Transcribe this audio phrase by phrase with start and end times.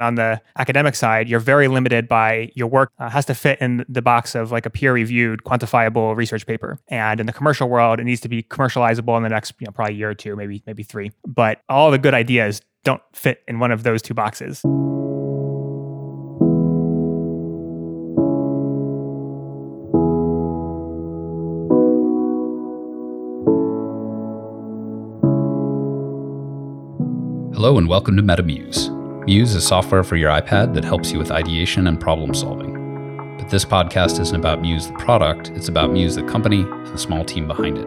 [0.00, 3.84] On the academic side, you're very limited by your work uh, has to fit in
[3.88, 6.78] the box of like a peer-reviewed, quantifiable research paper.
[6.86, 9.72] And in the commercial world, it needs to be commercializable in the next, you know,
[9.72, 11.10] probably year or two, maybe maybe three.
[11.26, 14.62] But all the good ideas don't fit in one of those two boxes.
[27.52, 28.97] Hello and welcome to MetaMuse.
[29.26, 32.72] Muse is software for your iPad that helps you with ideation and problem solving.
[33.38, 36.98] But this podcast isn't about Muse the product, it's about Muse the company and the
[36.98, 37.86] small team behind it.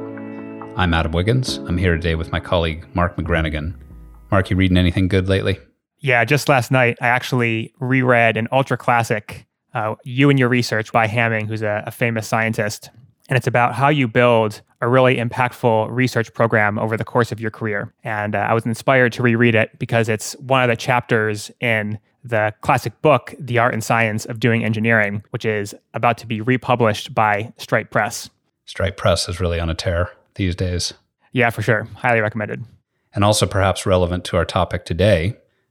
[0.77, 1.57] I'm Adam Wiggins.
[1.57, 3.75] I'm here today with my colleague Mark McGranaghan.
[4.29, 5.59] Mark, you reading anything good lately?
[5.99, 10.91] Yeah, just last night I actually reread an ultra classic, uh, You and Your Research
[10.91, 12.91] by Hamming, who's a, a famous scientist.
[13.31, 17.40] And it's about how you build a really impactful research program over the course of
[17.40, 17.94] your career.
[18.04, 21.98] And uh, I was inspired to reread it because it's one of the chapters in
[22.26, 26.41] the classic book, The Art and Science of Doing Engineering, which is about to be
[26.41, 28.29] republished by Stripe Press.
[28.65, 30.93] Stripe Press is really on a tear these days.
[31.32, 31.88] Yeah, for sure.
[31.95, 32.66] Highly recommended.
[33.16, 35.27] And also perhaps relevant to our topic today.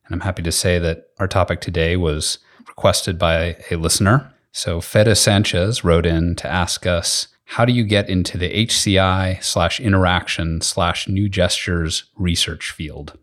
[0.06, 4.32] And I'm happy to say that our topic today was requested by a listener.
[4.50, 9.42] So Fede Sanchez wrote in to ask us how do you get into the HCI
[9.42, 13.18] slash interaction slash new gestures research field?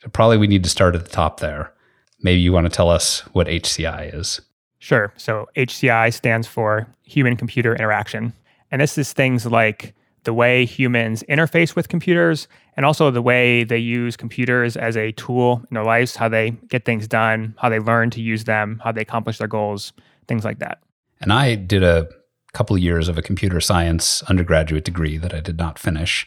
[0.00, 1.72] So probably we need to start at the top there.
[2.20, 4.40] Maybe you want to tell us what HCI is.
[4.80, 5.14] Sure.
[5.16, 8.32] So HCI stands for human computer interaction.
[8.72, 13.62] And this is things like the way humans interface with computers and also the way
[13.62, 17.68] they use computers as a tool in their lives, how they get things done, how
[17.68, 19.92] they learn to use them, how they accomplish their goals,
[20.26, 20.82] things like that.
[21.20, 22.08] And I did a
[22.52, 26.26] couple of years of a computer science undergraduate degree that I did not finish.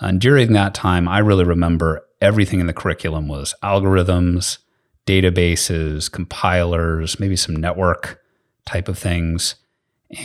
[0.00, 4.58] And during that time, I really remember everything in the curriculum was algorithms,
[5.06, 8.22] databases, compilers, maybe some network
[8.66, 9.56] type of things.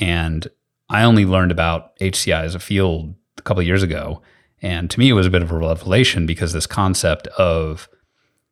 [0.01, 0.47] And
[0.89, 4.21] I only learned about HCI as a field a couple of years ago.
[4.61, 7.89] And to me, it was a bit of a revelation because this concept of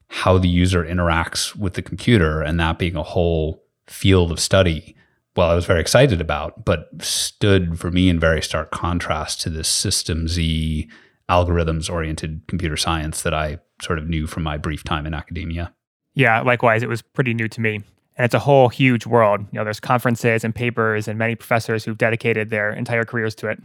[0.10, 4.97] how the user interacts with the computer and that being a whole field of study
[5.38, 9.50] well, I was very excited about, but stood for me in very stark contrast to
[9.50, 10.90] this system Z
[11.30, 15.74] algorithms oriented computer science that I sort of knew from my brief time in academia.
[16.16, 17.76] Yeah, likewise, it was pretty new to me.
[18.16, 19.42] And it's a whole huge world.
[19.52, 23.48] You know, there's conferences and papers and many professors who've dedicated their entire careers to
[23.50, 23.62] it.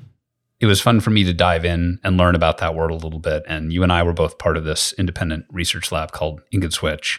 [0.61, 3.19] It was fun for me to dive in and learn about that world a little
[3.19, 3.45] bit.
[3.49, 6.73] And you and I were both part of this independent research lab called Ink and
[6.73, 7.19] Switch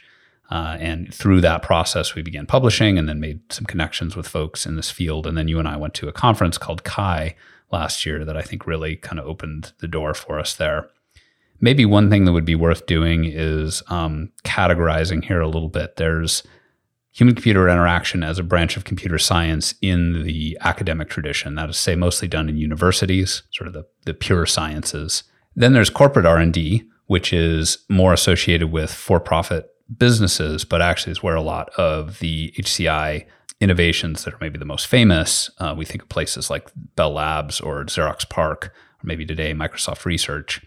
[0.54, 4.68] uh, and through that process, we began publishing and then made some connections with folks
[4.68, 5.26] in this field.
[5.26, 7.36] And then you and I went to a conference called CHI
[7.72, 10.92] last year that I think really kind of opened the door for us there.
[11.60, 15.96] Maybe one thing that would be worth doing is um, categorizing here a little bit.
[15.96, 16.44] There's
[17.14, 21.78] human computer interaction as a branch of computer science in the academic tradition that is
[21.78, 25.24] say mostly done in universities sort of the, the pure sciences
[25.56, 31.36] then there's corporate r&d which is more associated with for-profit businesses, but actually is where
[31.36, 33.26] a lot of the HCI
[33.60, 35.50] innovations that are maybe the most famous.
[35.58, 40.06] Uh, we think of places like Bell Labs or Xerox PARC, or maybe today Microsoft
[40.06, 40.62] Research.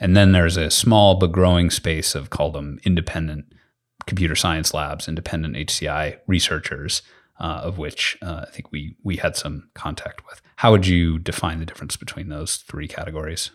[0.00, 3.46] And then there's a small but growing space of call them independent
[4.06, 7.02] computer science labs, independent HCI researchers,
[7.38, 10.42] uh, of which uh, I think we we had some contact with.
[10.56, 13.50] How would you define the difference between those three categories?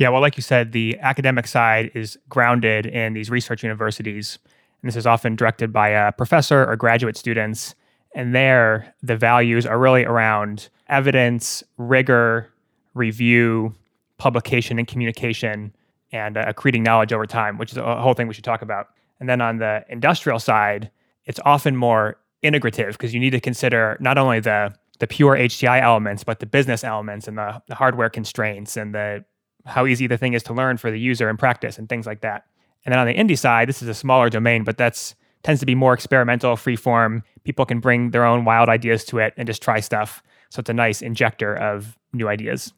[0.00, 4.38] Yeah, well, like you said, the academic side is grounded in these research universities.
[4.80, 7.74] And this is often directed by a professor or graduate students.
[8.14, 12.50] And there, the values are really around evidence, rigor,
[12.94, 13.74] review,
[14.16, 15.76] publication, and communication,
[16.12, 18.86] and uh, accreting knowledge over time, which is a whole thing we should talk about.
[19.20, 20.90] And then on the industrial side,
[21.26, 25.80] it's often more integrative because you need to consider not only the the pure HCI
[25.80, 29.24] elements, but the business elements and the, the hardware constraints and the
[29.66, 32.20] how easy the thing is to learn for the user and practice and things like
[32.22, 32.44] that.
[32.84, 35.66] And then on the indie side, this is a smaller domain, but that's tends to
[35.66, 37.22] be more experimental, free form.
[37.44, 40.22] People can bring their own wild ideas to it and just try stuff.
[40.50, 42.72] So it's a nice injector of new ideas.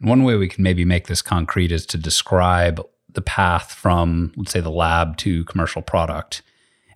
[0.00, 4.52] One way we can maybe make this concrete is to describe the path from, let's
[4.52, 6.42] say, the lab to commercial product.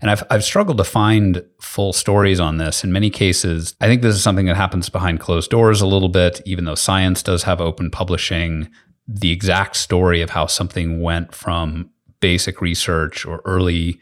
[0.00, 2.84] And I've, I've struggled to find full stories on this.
[2.84, 6.08] In many cases, I think this is something that happens behind closed doors a little
[6.08, 8.70] bit, even though science does have open publishing
[9.08, 11.90] the exact story of how something went from
[12.20, 13.98] basic research or early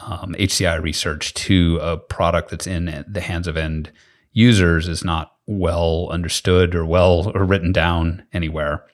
[0.00, 3.90] um, HCI research to a product that's in the hands of end
[4.32, 8.84] users is not well understood or well or written down anywhere.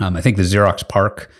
[0.00, 1.30] Um, I think the Xerox PARC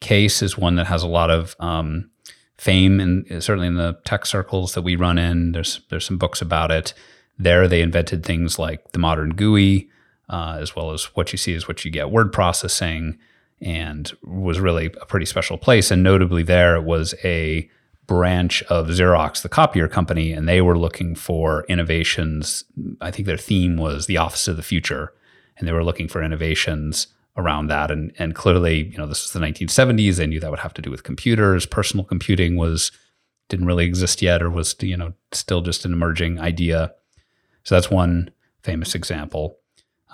[0.00, 2.10] case is one that has a lot of um,
[2.56, 5.52] fame, and certainly in the tech circles that we run in.
[5.52, 6.94] There's there's some books about it.
[7.38, 9.88] There, they invented things like the modern GUI,
[10.30, 13.18] uh, as well as what you see is what you get word processing,
[13.60, 15.90] and was really a pretty special place.
[15.90, 17.68] And notably, there was a
[18.06, 22.64] branch of Xerox, the copier company, and they were looking for innovations.
[23.00, 25.12] I think their theme was the office of the future,
[25.58, 27.90] and they were looking for innovations around that.
[27.90, 30.16] And and clearly, you know, this was the 1970s.
[30.16, 31.66] They knew that would have to do with computers.
[31.66, 32.92] Personal computing was
[33.48, 36.94] didn't really exist yet, or was you know still just an emerging idea.
[37.64, 38.30] So that's one
[38.62, 39.59] famous example.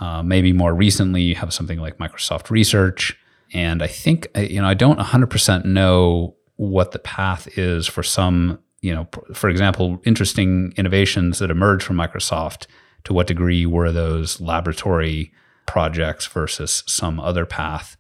[0.01, 3.19] Uh, maybe more recently, you have something like Microsoft Research,
[3.53, 8.03] and I think uh, you know I don't 100% know what the path is for
[8.03, 12.67] some, you know, for example, interesting innovations that emerge from Microsoft.
[13.05, 15.33] To what degree were those laboratory
[15.65, 17.97] projects versus some other path?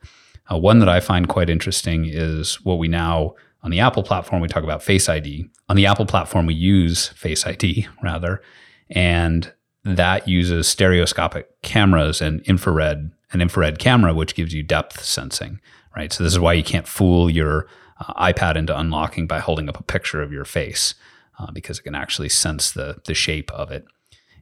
[0.51, 4.41] Uh, one that I find quite interesting is what we now on the Apple platform
[4.41, 5.49] we talk about Face ID.
[5.69, 8.43] On the Apple platform we use Face ID rather,
[8.91, 9.53] and
[9.87, 15.61] that uses stereoscopic cameras and infrared an infrared camera which gives you depth sensing,
[15.97, 16.13] right?
[16.13, 17.67] So this is why you can't fool your
[17.99, 20.95] uh, iPad into unlocking by holding up a picture of your face
[21.39, 23.85] uh, because it can actually sense the the shape of it.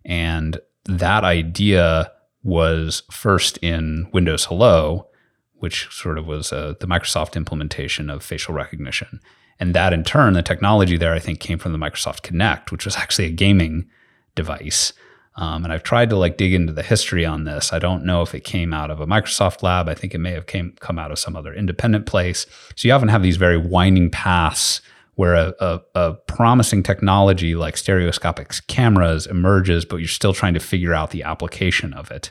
[0.04, 2.12] And that idea
[2.42, 5.08] was first in Windows Hello,
[5.54, 9.20] which sort of was uh, the Microsoft implementation of facial recognition.
[9.58, 12.84] And that in turn, the technology there, I think, came from the Microsoft Kinect, which
[12.84, 13.88] was actually a gaming
[14.34, 14.92] device.
[15.36, 17.72] Um, and I've tried to like dig into the history on this.
[17.72, 19.88] I don't know if it came out of a Microsoft lab.
[19.88, 22.46] I think it may have came come out of some other independent place.
[22.76, 24.80] So you often have these very winding paths
[25.16, 30.60] where a, a, a promising technology like stereoscopic cameras emerges, but you're still trying to
[30.60, 32.30] figure out the application of it.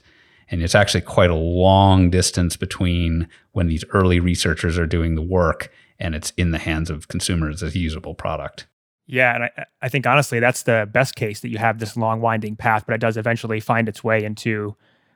[0.50, 5.22] And it's actually quite a long distance between when these early researchers are doing the
[5.22, 8.68] work and it's in the hands of consumers as a usable product.
[9.06, 12.22] Yeah, and I, I think honestly that's the best case that you have this long
[12.22, 14.76] winding path, but it does eventually find its way into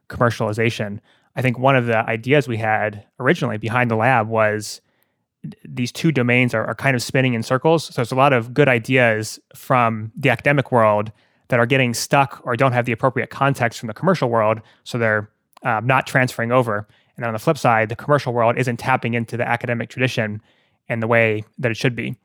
[0.09, 0.99] commercialization.
[1.35, 4.81] I think one of the ideas we had originally behind the lab was
[5.63, 7.85] these two domains are, are kind of spinning in circles.
[7.85, 11.11] So there's a lot of good ideas from the academic world
[11.49, 14.61] that are getting stuck or don't have the appropriate context from the commercial world.
[14.83, 15.29] So they're
[15.63, 16.87] um, not transferring over.
[17.15, 20.41] And on the flip side, the commercial world isn't tapping into the academic tradition
[20.89, 22.15] in the way that it should be.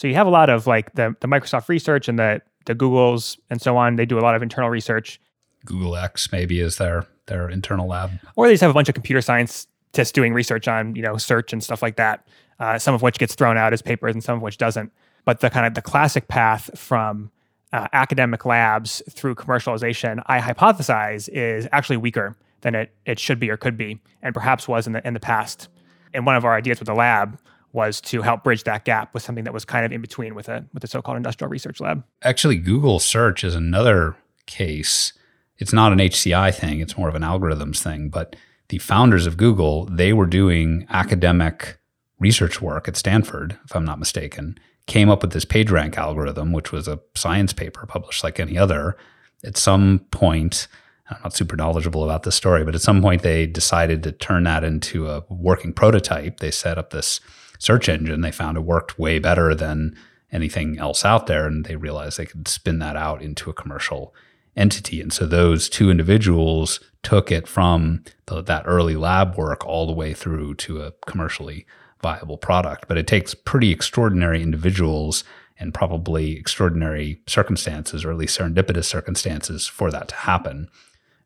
[0.00, 3.38] So you have a lot of like the, the Microsoft research and the the Googles
[3.50, 3.96] and so on.
[3.96, 5.20] They do a lot of internal research.
[5.66, 8.94] Google X maybe is their their internal lab, or they just have a bunch of
[8.94, 12.26] computer science just doing research on you know search and stuff like that.
[12.58, 14.90] Uh, some of which gets thrown out as papers and some of which doesn't.
[15.26, 17.30] But the kind of the classic path from
[17.74, 23.50] uh, academic labs through commercialization, I hypothesize, is actually weaker than it it should be
[23.50, 25.68] or could be, and perhaps was in the in the past.
[26.14, 27.38] And one of our ideas with the lab
[27.72, 30.48] was to help bridge that gap with something that was kind of in between with
[30.48, 32.02] a with the so-called industrial research lab.
[32.22, 35.12] Actually, Google search is another case.
[35.58, 38.34] It's not an HCI thing, it's more of an algorithms thing, but
[38.68, 41.78] the founders of Google, they were doing academic
[42.18, 46.72] research work at Stanford, if I'm not mistaken, came up with this PageRank algorithm, which
[46.72, 48.96] was a science paper published like any other.
[49.44, 50.68] At some point,
[51.10, 54.44] I'm not super knowledgeable about this story, but at some point they decided to turn
[54.44, 56.38] that into a working prototype.
[56.38, 57.20] They set up this
[57.60, 59.96] search engine, they found it worked way better than
[60.32, 61.46] anything else out there.
[61.46, 64.12] And they realized they could spin that out into a commercial
[64.56, 65.00] entity.
[65.00, 69.92] And so those two individuals took it from the, that early lab work all the
[69.92, 71.66] way through to a commercially
[72.02, 72.88] viable product.
[72.88, 75.22] But it takes pretty extraordinary individuals
[75.58, 80.68] and probably extraordinary circumstances, or at least serendipitous circumstances, for that to happen.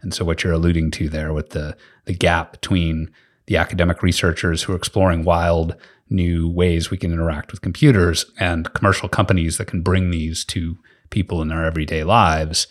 [0.02, 3.10] And so what you're alluding to there with the the gap between
[3.46, 5.76] the academic researchers who are exploring wild
[6.11, 10.76] new ways we can interact with computers and commercial companies that can bring these to
[11.11, 12.66] people in their everyday lives.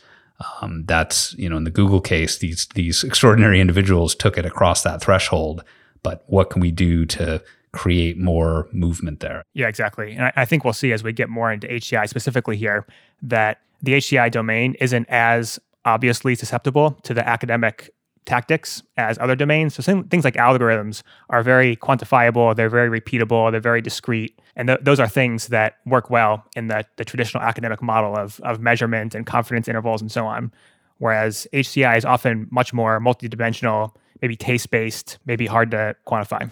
[0.61, 4.83] Um, that's you know in the Google case, these these extraordinary individuals took it across
[4.83, 5.63] that threshold.
[6.01, 9.43] But what can we do to create more movement there?
[9.53, 10.13] Yeah, exactly.
[10.13, 12.85] And I, I think we'll see as we get more into HCI specifically here
[13.21, 17.89] that the HCI domain isn't as obviously susceptible to the academic
[18.25, 19.75] tactics as other domains.
[19.75, 24.39] So things like algorithms are very quantifiable, they're very repeatable, they're very discrete.
[24.55, 28.39] And th- those are things that work well in the, the traditional academic model of,
[28.41, 30.51] of measurement and confidence intervals and so on.
[30.97, 36.49] Whereas HCI is often much more multidimensional, maybe taste based, maybe hard to quantify.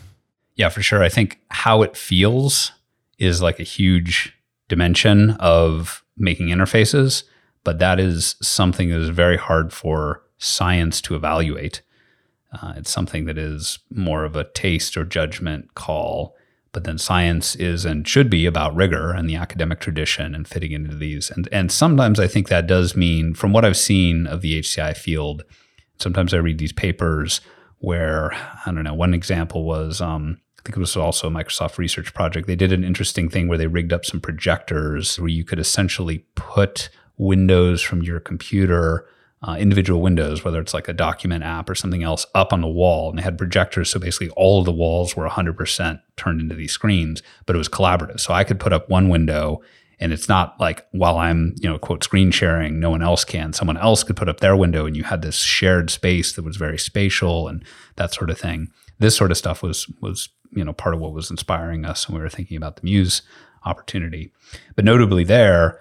[0.56, 1.02] Yeah, for sure.
[1.04, 2.72] I think how it feels
[3.18, 4.36] is like a huge
[4.68, 7.24] dimension of making interfaces,
[7.64, 11.82] but that is something that is very hard for science to evaluate.
[12.52, 16.36] Uh, it's something that is more of a taste or judgment call.
[16.74, 20.72] but then science is and should be about rigor and the academic tradition and fitting
[20.72, 21.30] into these.
[21.30, 24.96] And and sometimes I think that does mean, from what I've seen of the HCI
[24.96, 25.44] field,
[26.00, 27.42] sometimes I read these papers
[27.80, 28.32] where
[28.66, 28.94] I don't know.
[28.94, 32.48] One example was um, I think it was also a Microsoft research project.
[32.48, 36.20] They did an interesting thing where they rigged up some projectors where you could essentially
[36.36, 39.06] put windows from your computer
[39.44, 42.68] uh, individual windows, whether it's like a document app or something else, up on the
[42.68, 43.10] wall.
[43.10, 43.90] And they had projectors.
[43.90, 47.70] So basically, all of the walls were 100% turned into these screens, but it was
[47.70, 48.20] collaborative.
[48.20, 49.62] So I could put up one window
[50.02, 53.54] and it's not like while I'm, you know, quote, screen sharing, no one else can.
[53.54, 56.58] Someone else could put up their window and you had this shared space that was
[56.58, 57.64] very spatial and
[57.98, 58.72] that sort of thing.
[58.98, 62.16] This sort of stuff was, was, you know, part of what was inspiring us when
[62.16, 63.22] we were thinking about the Muse
[63.64, 64.32] opportunity.
[64.76, 65.80] But notably there,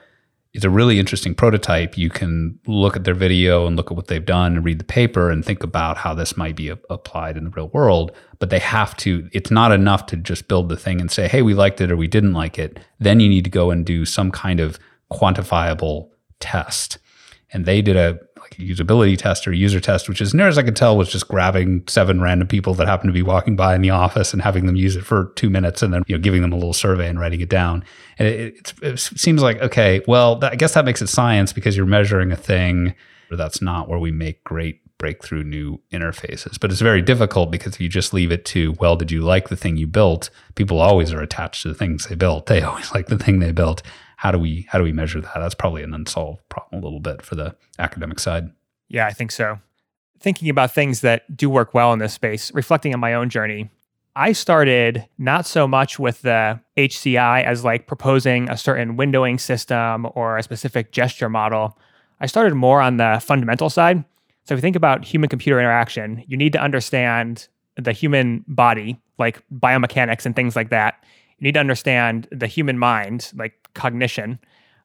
[0.52, 1.97] it's a really interesting prototype.
[1.97, 4.85] You can look at their video and look at what they've done and read the
[4.85, 8.11] paper and think about how this might be a- applied in the real world.
[8.40, 11.42] But they have to, it's not enough to just build the thing and say, hey,
[11.42, 12.80] we liked it or we didn't like it.
[12.99, 14.78] Then you need to go and do some kind of
[15.12, 16.99] quantifiable test.
[17.52, 18.19] And they did a
[18.50, 21.28] like usability test or user test, which as near as I could tell was just
[21.28, 24.66] grabbing seven random people that happened to be walking by in the office and having
[24.66, 27.09] them use it for two minutes and then you know giving them a little survey
[27.09, 27.85] and writing it down.
[28.19, 31.52] And it, it, it seems like okay, well, that, I guess that makes it science
[31.52, 32.95] because you're measuring a thing.
[33.28, 36.61] But that's not where we make great breakthrough new interfaces.
[36.61, 39.49] But it's very difficult because if you just leave it to, well, did you like
[39.49, 40.30] the thing you built?
[40.57, 42.47] People always are attached to the things they built.
[42.47, 43.83] They always like the thing they built
[44.20, 45.32] how do we how do we measure that?
[45.34, 48.50] That's probably an unsolved problem a little bit for the academic side.
[48.90, 49.58] Yeah, I think so.
[50.18, 53.70] Thinking about things that do work well in this space, reflecting on my own journey,
[54.14, 60.06] I started not so much with the HCI as like proposing a certain windowing system
[60.14, 61.78] or a specific gesture model.
[62.20, 64.04] I started more on the fundamental side.
[64.44, 69.00] So if you think about human computer interaction, you need to understand the human body,
[69.16, 71.02] like biomechanics and things like that.
[71.40, 74.38] You need to understand the human mind, like cognition.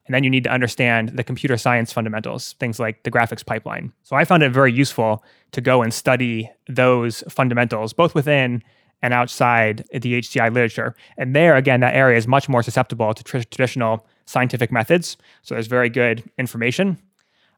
[0.05, 3.91] And then you need to understand the computer science fundamentals, things like the graphics pipeline.
[4.03, 8.63] So I found it very useful to go and study those fundamentals, both within
[9.01, 10.95] and outside the HCI literature.
[11.17, 15.17] And there, again, that area is much more susceptible to tr- traditional scientific methods.
[15.41, 16.97] So there's very good information.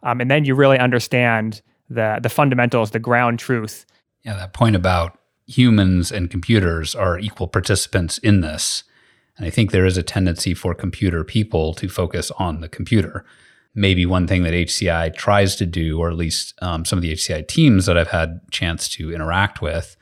[0.03, 3.85] Um, and then you really understand the, the fundamentals, the ground truth.
[4.23, 8.83] Yeah, that point about humans and computers are equal participants in this
[9.37, 13.23] and I think there is a tendency for computer people to focus on the computer.
[13.75, 17.13] Maybe one thing that HCI tries to do, or at least um, some of the
[17.13, 19.95] HCI teams that I've had chance to interact with,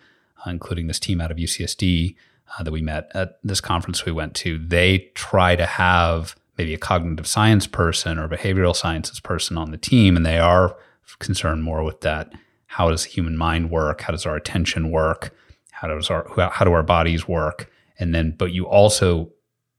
[0.46, 2.16] uh, including this team out of UCSD
[2.58, 6.74] uh, that we met at this conference we went to, they try to have maybe
[6.74, 10.78] a cognitive science person or behavioral sciences person on the team, and they are
[11.20, 12.32] concerned more with that.
[12.76, 14.02] How does the human mind work?
[14.02, 15.34] How does our attention work?
[15.72, 17.72] How does our how do our bodies work?
[17.98, 19.32] And then, but you also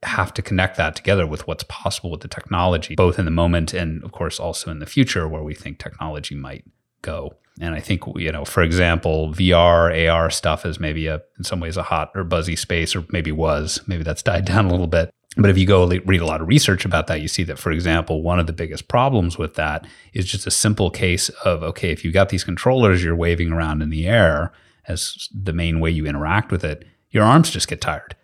[0.03, 3.75] have to connect that together with what's possible with the technology, both in the moment
[3.75, 6.65] and, of course, also in the future where we think technology might
[7.03, 7.35] go.
[7.61, 11.61] And I think, you know, for example, VR, AR stuff is maybe a, in some
[11.61, 13.83] ways, a hot or buzzy space, or maybe was.
[13.87, 15.11] Maybe that's died down a little bit.
[15.37, 17.71] But if you go read a lot of research about that, you see that, for
[17.71, 21.91] example, one of the biggest problems with that is just a simple case of okay,
[21.91, 24.53] if you got these controllers you're waving around in the air
[24.89, 28.17] as the main way you interact with it, your arms just get tired.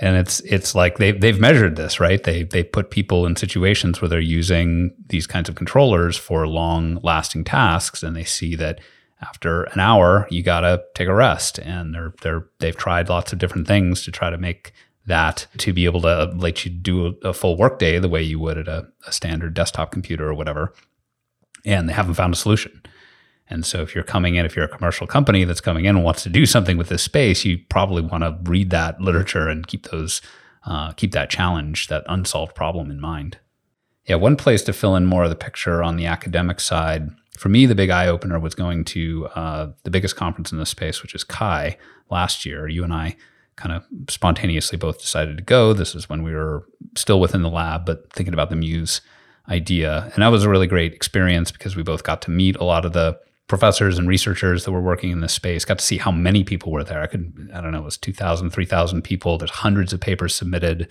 [0.00, 2.22] And it's it's like they they've measured this, right?
[2.22, 6.98] They they put people in situations where they're using these kinds of controllers for long
[7.02, 8.80] lasting tasks and they see that
[9.20, 13.32] after an hour you got to take a rest and they're they're they've tried lots
[13.32, 14.72] of different things to try to make
[15.06, 18.56] that to be able to let you do a, full workday the way you would
[18.56, 20.72] at a, a standard desktop computer or whatever
[21.64, 22.82] and they haven't found a solution
[23.52, 26.04] and so if you're coming in, if you're a commercial company that's coming in and
[26.04, 29.66] wants to do something with this space, you probably want to read that literature and
[29.66, 30.22] keep those,
[30.64, 33.36] uh, keep that challenge, that unsolved problem in mind.
[34.06, 37.50] Yeah, one place to fill in more of the picture on the academic side, for
[37.50, 41.02] me, the big eye opener was going to uh, the biggest conference in this space,
[41.02, 41.76] which is CHI
[42.10, 42.68] last year.
[42.68, 43.16] You and I
[43.56, 45.72] kind of spontaneously both decided to go.
[45.72, 46.66] This is when we were
[46.96, 49.00] still within the lab, but thinking about the Muse
[49.48, 50.10] idea.
[50.14, 52.84] And that was a really great experience because we both got to meet a lot
[52.84, 53.18] of the
[53.48, 56.72] professors and researchers that were working in this space got to see how many people
[56.72, 57.02] were there.
[57.02, 59.36] I could, I don't know, it was 2,000, 3,000 people.
[59.36, 60.88] There's hundreds of papers submitted,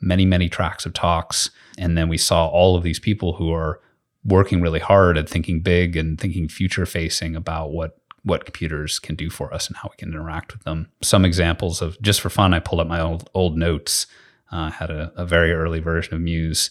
[0.00, 1.50] many, many tracks of talks.
[1.78, 3.80] And then we saw all of these people who are
[4.24, 9.14] working really hard and thinking big and thinking future facing about what what computers can
[9.14, 10.88] do for us and how we can interact with them.
[11.02, 14.06] Some examples of just for fun, I pulled up my old old notes.
[14.50, 16.70] Uh, had a, a, very early version of Muse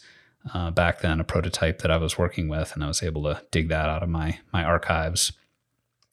[0.53, 3.41] uh, back then, a prototype that I was working with, and I was able to
[3.51, 5.33] dig that out of my my archives,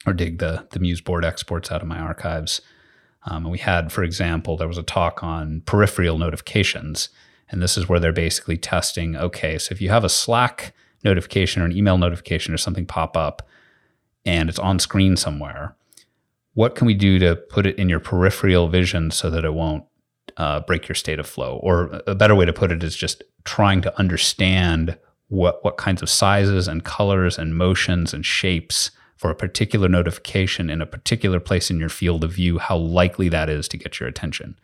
[0.06, 2.60] or dig the the Muse board exports out of my archives.
[3.24, 7.10] Um, and we had, for example, there was a talk on peripheral notifications.
[7.50, 10.72] And this is where they're basically testing okay, so if you have a Slack
[11.04, 13.48] notification or an email notification or something pop up
[14.24, 15.76] and it's on screen somewhere,
[16.54, 19.84] what can we do to put it in your peripheral vision so that it won't
[20.36, 21.58] uh, break your state of flow?
[21.62, 24.98] Or a better way to put it is just trying to understand
[25.28, 30.70] what, what kinds of sizes and colors and motions and shapes for a particular notification
[30.70, 34.00] in a particular place in your field of view, how likely that is to get
[34.00, 34.58] your attention.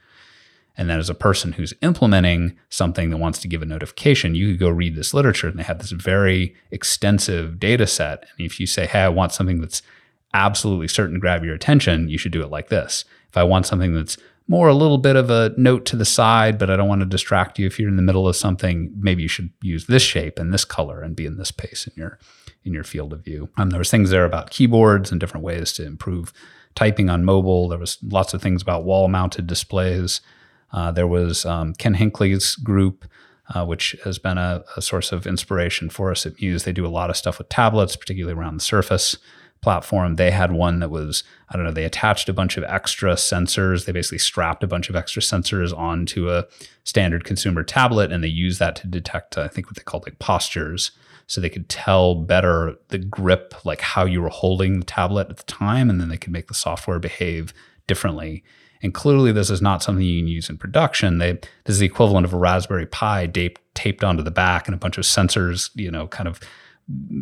[0.76, 4.50] And then as a person who's implementing something that wants to give a notification, you
[4.50, 8.26] could go read this literature and they have this very extensive data set.
[8.36, 9.82] And if you say, hey, I want something that's
[10.34, 13.04] absolutely certain to grab your attention, you should do it like this.
[13.28, 14.18] If I want something that's
[14.48, 17.06] more a little bit of a note to the side, but I don't want to
[17.06, 20.38] distract you if you're in the middle of something, maybe you should use this shape
[20.38, 22.18] and this color and be in this pace in your
[22.64, 23.48] in your field of view.
[23.56, 26.32] Um, there was things there about keyboards and different ways to improve
[26.74, 27.68] typing on mobile.
[27.68, 30.20] There was lots of things about wall mounted displays.
[30.72, 33.04] Uh, there was um, Ken Hinckley's group,
[33.54, 36.64] uh, which has been a, a, source of inspiration for us at Muse.
[36.64, 39.16] They do a lot of stuff with tablets, particularly around the Surface
[39.62, 40.16] platform.
[40.16, 43.84] They had one that was, I don't know, they attached a bunch of extra sensors.
[43.84, 46.46] They basically strapped a bunch of extra sensors onto a
[46.84, 50.18] standard consumer tablet and they used that to detect, I think, what they called like
[50.18, 50.92] postures.
[51.26, 55.38] So they could tell better the grip, like how you were holding the tablet at
[55.38, 57.52] the time, and then they could make the software behave
[57.88, 58.44] differently.
[58.82, 61.18] And clearly, this is not something you can use in production.
[61.18, 64.78] They, this is the equivalent of a Raspberry Pi taped, onto the back and a
[64.78, 66.40] bunch of sensors, you know, kind of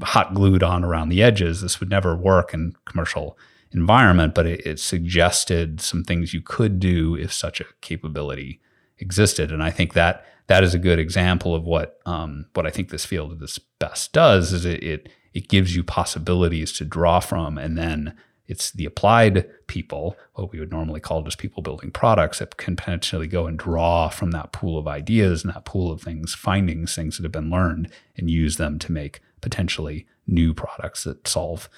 [0.03, 1.61] hot glued on around the edges.
[1.61, 3.39] This would never work in commercial
[3.73, 8.61] environment, but it, it suggested some things you could do if such a capability
[8.99, 9.51] existed.
[9.51, 12.91] And I think that that is a good example of what um, what I think
[12.91, 17.19] this field of this best does is it, it it gives you possibilities to draw
[17.21, 18.15] from, and then
[18.47, 22.77] it's the applied people, what we would normally call just people building products, that can
[22.77, 26.95] potentially go and draw from that pool of ideas and that pool of things, findings,
[26.95, 31.69] things that have been learned, and use them to make potentially new products that solve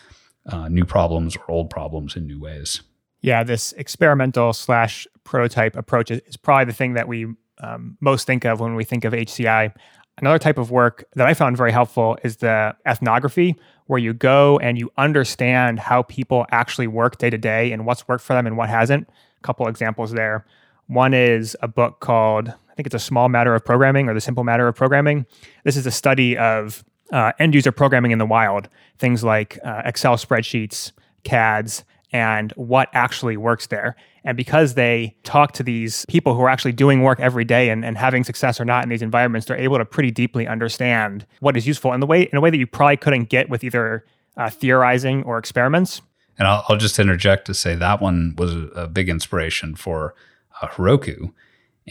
[0.47, 2.83] uh, new problems or old problems in new ways.
[3.21, 7.27] Yeah, this experimental slash prototype approach is probably the thing that we
[7.59, 9.73] um, most think of when we think of HCI.
[10.19, 13.55] Another type of work that I found very helpful is the ethnography,
[13.87, 18.09] where you go and you understand how people actually work day to day and what's
[18.09, 19.09] worked for them and what hasn't.
[19.09, 20.47] A couple examples there.
[20.87, 24.21] One is a book called, I think it's A Small Matter of Programming or The
[24.21, 25.27] Simple Matter of Programming.
[25.65, 29.83] This is a study of uh, end user programming in the wild, things like uh,
[29.85, 30.93] Excel spreadsheets,
[31.25, 33.97] CADs, and what actually works there.
[34.27, 37.85] And because they talk to these people who are actually doing work every day and,
[37.85, 41.57] and having success or not in these environments, they're able to pretty deeply understand what
[41.57, 44.05] is useful in the way in a way that you probably couldn't get with either
[44.37, 46.03] uh, theorizing or experiments.
[46.39, 50.15] And I'll, I'll, just interject to say that one was a big inspiration for
[50.61, 51.33] uh, Heroku.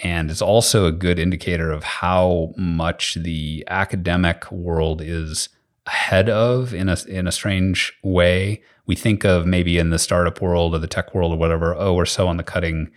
[0.04, 5.48] And it's also a good indicator of how much the academic world is
[5.86, 8.62] ahead of in a in a strange way.
[8.86, 11.93] We think of maybe in the startup world or the tech world or whatever, oh,
[11.93, 12.91] we're so on the cutting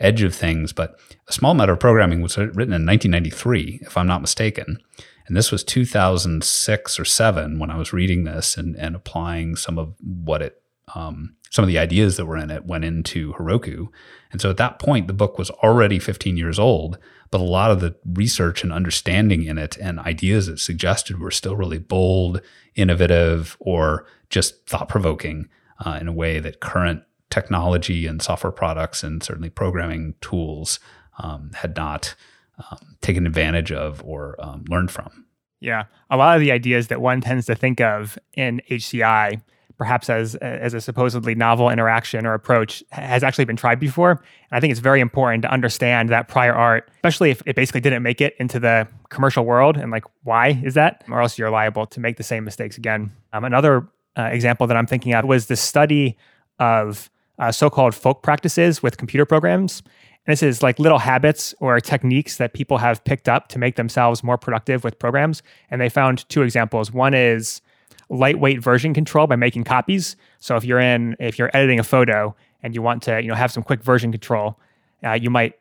[0.00, 0.72] edge of things.
[0.72, 4.78] But a small matter of programming was written in 1993, if I'm not mistaken.
[5.26, 9.78] And this was 2006 or seven when I was reading this and, and applying some
[9.78, 10.60] of what it,
[10.94, 13.88] um, some of the ideas that were in it went into Heroku.
[14.34, 16.98] And so at that point, the book was already 15 years old,
[17.30, 21.30] but a lot of the research and understanding in it and ideas it suggested were
[21.30, 22.40] still really bold,
[22.74, 25.48] innovative, or just thought provoking
[25.86, 30.80] uh, in a way that current technology and software products and certainly programming tools
[31.20, 32.16] um, had not
[32.58, 35.26] um, taken advantage of or um, learned from.
[35.60, 35.84] Yeah.
[36.10, 39.42] A lot of the ideas that one tends to think of in HCI
[39.76, 44.10] perhaps as as a supposedly novel interaction or approach has actually been tried before.
[44.10, 44.20] And
[44.52, 48.02] I think it's very important to understand that prior art, especially if it basically didn't
[48.02, 51.86] make it into the commercial world, and like why is that, or else you're liable
[51.86, 53.12] to make the same mistakes again.
[53.32, 56.16] Um, another uh, example that I'm thinking of was the study
[56.58, 59.82] of uh, so-called folk practices with computer programs.
[60.26, 63.76] And this is like little habits or techniques that people have picked up to make
[63.76, 65.42] themselves more productive with programs.
[65.70, 66.92] And they found two examples.
[66.92, 67.60] One is
[68.08, 70.16] lightweight version control by making copies.
[70.38, 73.34] So if you're in, if you're editing a photo and you want to, you know,
[73.34, 74.58] have some quick version control,
[75.04, 75.54] uh, you might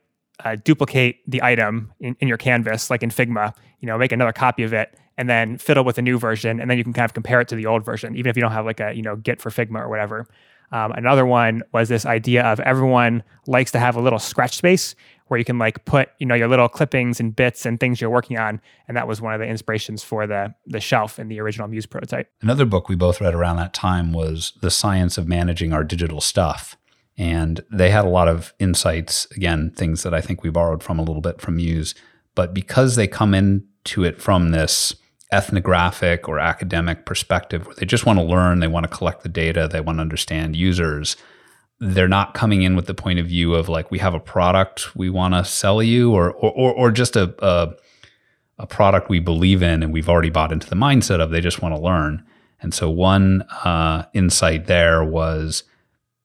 [0.43, 3.53] uh, duplicate the item in, in your canvas, like in Figma.
[3.79, 6.69] You know, make another copy of it and then fiddle with a new version, and
[6.69, 8.51] then you can kind of compare it to the old version, even if you don't
[8.51, 10.27] have like a you know Git for Figma or whatever.
[10.71, 14.95] Um, another one was this idea of everyone likes to have a little scratch space
[15.33, 18.09] where you can like put you know your little clippings and bits and things you're
[18.09, 21.39] working on and that was one of the inspirations for the the shelf in the
[21.39, 25.27] original muse prototype another book we both read around that time was the science of
[25.27, 26.77] managing our digital stuff
[27.17, 30.99] And they had a lot of insights, again, things that I think we borrowed from
[30.99, 31.93] a little bit from Muse.
[32.35, 34.95] But because they come into it from this
[35.31, 39.29] ethnographic or academic perspective where they just want to learn, they want to collect the
[39.29, 41.15] data, they want to understand users,
[41.79, 44.95] they're not coming in with the point of view of like, we have a product
[44.95, 47.73] we want to sell you or, or, or, or just a, a,
[48.59, 51.61] a product we believe in and we've already bought into the mindset of they just
[51.61, 52.23] want to learn.
[52.61, 55.63] And so one uh, insight there was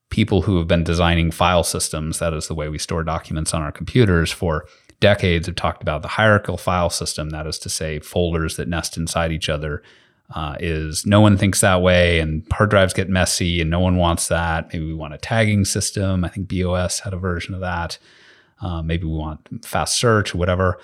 [0.09, 3.61] people who have been designing file systems, that is the way we store documents on
[3.61, 4.65] our computers for
[4.99, 8.97] decades, have talked about the hierarchical file system, that is to say, folders that nest
[8.97, 9.83] inside each other.
[10.33, 13.97] Uh, is no one thinks that way, and hard drives get messy, and no one
[13.97, 14.71] wants that.
[14.71, 16.23] Maybe we want a tagging system.
[16.23, 17.97] I think BeOS had a version of that.
[18.61, 20.79] Uh, maybe we want fast search whatever.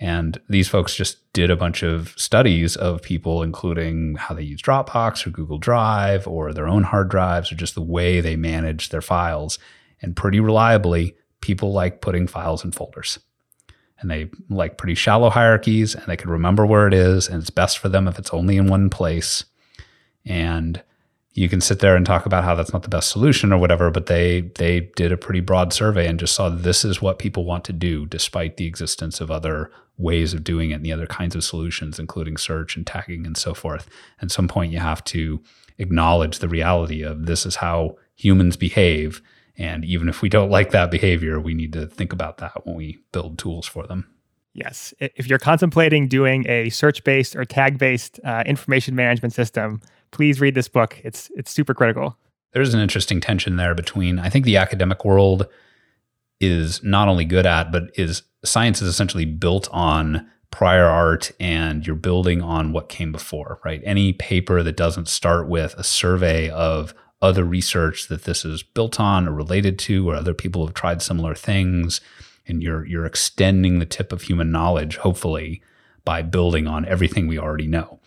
[0.00, 4.62] And these folks just did a bunch of studies of people, including how they use
[4.62, 8.90] Dropbox or Google Drive or their own hard drives or just the way they manage
[8.90, 9.58] their files.
[10.00, 13.18] And pretty reliably, people like putting files in folders.
[14.00, 17.28] And they like pretty shallow hierarchies and they can remember where it is.
[17.28, 19.44] And it's best for them if it's only in one place.
[20.24, 20.82] And
[21.38, 23.90] you can sit there and talk about how that's not the best solution or whatever,
[23.90, 27.44] but they they did a pretty broad survey and just saw this is what people
[27.44, 31.06] want to do, despite the existence of other ways of doing it and the other
[31.06, 33.88] kinds of solutions, including search and tagging and so forth.
[34.20, 35.40] At some point, you have to
[35.78, 39.22] acknowledge the reality of this is how humans behave.
[39.58, 42.76] And even if we don't like that behavior, we need to think about that when
[42.76, 44.06] we build tools for them.
[44.54, 44.94] Yes.
[44.98, 50.40] If you're contemplating doing a search based or tag based uh, information management system, please
[50.40, 51.00] read this book.
[51.04, 52.16] It's it's super critical.
[52.52, 55.46] There's an interesting tension there between I think the academic world
[56.40, 61.86] is not only good at but is science is essentially built on prior art and
[61.86, 63.82] you're building on what came before, right?
[63.84, 69.00] Any paper that doesn't start with a survey of other research that this is built
[69.00, 72.00] on or related to or other people have tried similar things
[72.46, 75.62] and you're you're extending the tip of human knowledge hopefully
[76.04, 78.00] by building on everything we already know.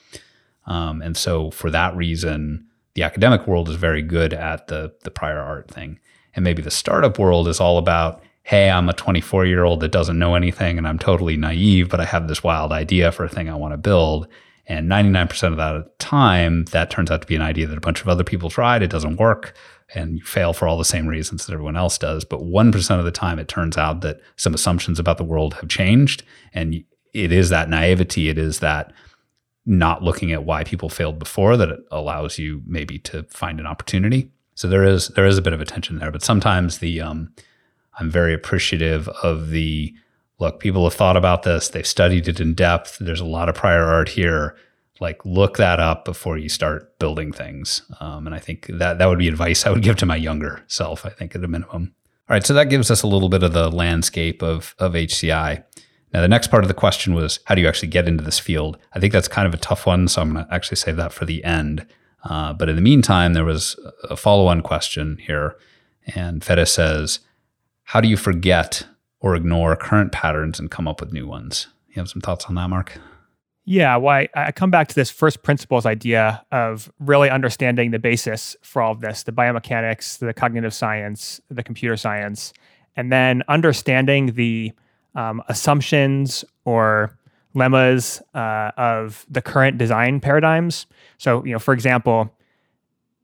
[0.65, 5.11] Um, and so for that reason, the academic world is very good at the the
[5.11, 5.99] prior art thing.
[6.33, 9.91] And maybe the startup world is all about, hey, I'm a 24 year old that
[9.91, 13.29] doesn't know anything and I'm totally naive, but I have this wild idea for a
[13.29, 14.27] thing I want to build.
[14.71, 17.99] And 99% of that time, that turns out to be an idea that a bunch
[18.01, 18.81] of other people tried.
[18.81, 19.53] It doesn't work
[19.93, 22.23] and you fail for all the same reasons that everyone else does.
[22.23, 25.67] But 1% of the time, it turns out that some assumptions about the world have
[25.67, 26.23] changed.
[26.53, 28.93] And it is that naivety, it is that
[29.65, 34.31] not looking at why people failed before that allows you maybe to find an opportunity.
[34.55, 37.33] So there is there is a bit of a tension there, but sometimes the um,
[37.99, 39.93] I'm very appreciative of the
[40.41, 40.59] look.
[40.59, 42.97] People have thought about this, they've studied it in depth.
[42.99, 44.57] There's a lot of prior art here.
[44.99, 47.81] Like look that up before you start building things.
[47.99, 50.63] Um, and I think that that would be advice I would give to my younger
[50.67, 51.05] self.
[51.05, 51.93] I think at a minimum.
[52.29, 55.63] All right, so that gives us a little bit of the landscape of of HCI.
[56.13, 58.39] Now, the next part of the question was how do you actually get into this
[58.39, 58.77] field?
[58.93, 61.13] I think that's kind of a tough one, so I'm going to actually save that
[61.13, 61.85] for the end.
[62.23, 65.55] Uh, but in the meantime, there was a follow on question here.
[66.15, 67.19] And Fede says,
[67.83, 68.85] How do you forget
[69.21, 71.67] or ignore current patterns and come up with new ones?
[71.89, 72.99] You have some thoughts on that, Mark?
[73.63, 77.99] Yeah, well, I, I, come back to this first principles idea of really understanding the
[77.99, 82.53] basis for all of this the biomechanics, the cognitive science, the computer science,
[82.95, 84.71] and then understanding the
[85.13, 87.17] um, assumptions or
[87.53, 90.87] lemmas uh, of the current design paradigms.
[91.17, 92.33] So, you know, for example,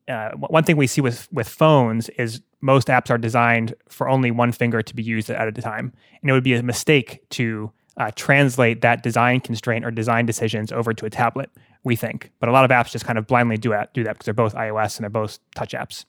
[0.08, 4.32] uh, one thing we see with with phones is most apps are designed for only
[4.32, 7.72] one finger to be used at a time, and it would be a mistake to
[7.98, 11.50] uh, translate that design constraint or design decisions over to a tablet.
[11.84, 14.14] We think, but a lot of apps just kind of blindly do that do that
[14.14, 16.06] because they're both iOS and they're both touch apps.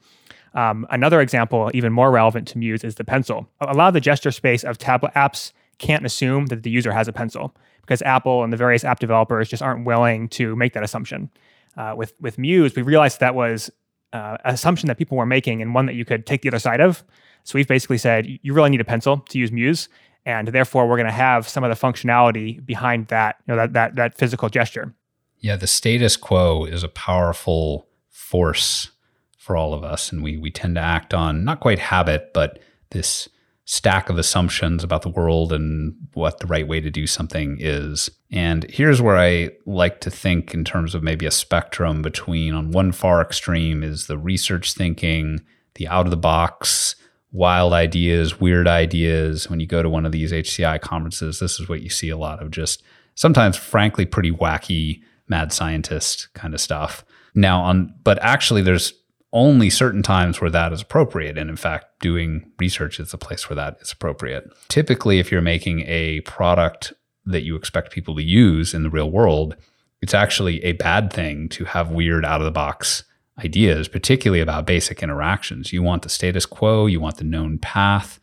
[0.54, 3.48] Um, another example, even more relevant to Muse, is the pencil.
[3.60, 7.06] A lot of the gesture space of tablet apps can't assume that the user has
[7.06, 10.82] a pencil because Apple and the various app developers just aren't willing to make that
[10.82, 11.30] assumption.
[11.76, 13.70] Uh, with with Muse, we realized that was
[14.12, 16.80] uh, assumption that people were making and one that you could take the other side
[16.80, 17.04] of.
[17.44, 19.88] So we've basically said you really need a pencil to use Muse,
[20.26, 23.72] and therefore we're going to have some of the functionality behind that, you know, that
[23.72, 24.94] that that physical gesture.
[25.38, 28.90] Yeah, the status quo is a powerful force
[29.36, 32.58] for all of us, and we we tend to act on not quite habit, but
[32.90, 33.28] this
[33.70, 38.08] stack of assumptions about the world and what the right way to do something is.
[38.32, 42.70] And here's where I like to think in terms of maybe a spectrum between on
[42.70, 45.42] one far extreme is the research thinking,
[45.74, 46.96] the out of the box,
[47.30, 49.50] wild ideas, weird ideas.
[49.50, 52.16] When you go to one of these HCI conferences, this is what you see a
[52.16, 52.82] lot of just
[53.16, 57.04] sometimes frankly pretty wacky mad scientist kind of stuff.
[57.34, 58.94] Now on but actually there's
[59.32, 61.36] only certain times where that is appropriate.
[61.36, 64.48] And in fact, doing research is the place where that is appropriate.
[64.68, 66.92] Typically, if you're making a product
[67.26, 69.54] that you expect people to use in the real world,
[70.00, 73.04] it's actually a bad thing to have weird out of the box
[73.38, 75.72] ideas, particularly about basic interactions.
[75.72, 78.18] You want the status quo, you want the known path.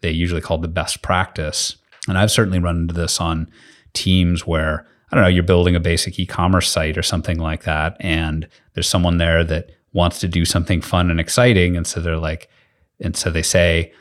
[0.00, 1.76] They usually call the best practice.
[2.08, 3.50] And I've certainly run into this on
[3.92, 7.64] teams where, I don't know, you're building a basic e commerce site or something like
[7.64, 7.96] that.
[8.00, 11.76] And there's someone there that wants to do something fun and exciting.
[11.76, 12.48] And so they're like,
[13.00, 13.92] and so they say,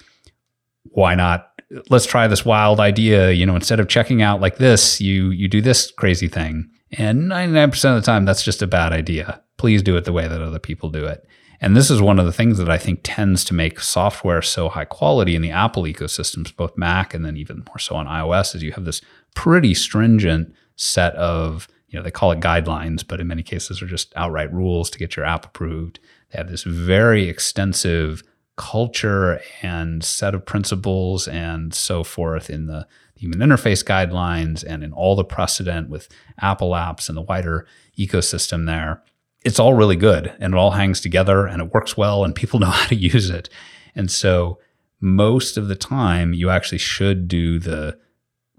[0.84, 1.50] why not?
[1.90, 3.32] Let's try this wild idea.
[3.32, 6.70] You know, instead of checking out like this, you you do this crazy thing.
[6.92, 9.42] And 99% of the time, that's just a bad idea.
[9.58, 11.28] Please do it the way that other people do it.
[11.60, 14.70] And this is one of the things that I think tends to make software so
[14.70, 18.56] high quality in the Apple ecosystems, both Mac and then even more so on iOS,
[18.56, 19.02] is you have this
[19.36, 23.88] pretty stringent set of you know, they call it guidelines, but in many cases are
[23.88, 26.00] just outright rules to get your app approved.
[26.32, 28.24] They have this very extensive
[28.58, 34.92] culture and set of principles and so forth in the human interface guidelines and in
[34.92, 36.10] all the precedent with
[36.42, 37.66] Apple apps and the wider
[37.98, 39.02] ecosystem there.
[39.46, 42.60] It's all really good and it all hangs together and it works well and people
[42.62, 43.50] know how to use it.
[43.96, 44.60] And so
[45.00, 47.98] most of the time you actually should do the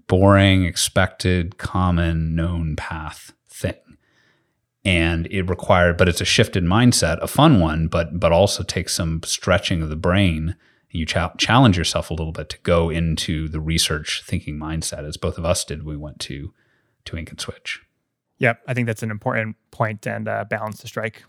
[0.09, 3.75] boring, expected, common, known path thing.
[4.83, 8.93] And it required, but it's a shifted mindset, a fun one, but but also takes
[8.93, 10.57] some stretching of the brain.
[10.89, 15.15] You ch- challenge yourself a little bit to go into the research thinking mindset, as
[15.15, 15.83] both of us did.
[15.83, 16.53] We went to
[17.05, 17.79] to Ink and Switch.
[18.39, 21.23] Yep, I think that's an important point and uh, balance to strike.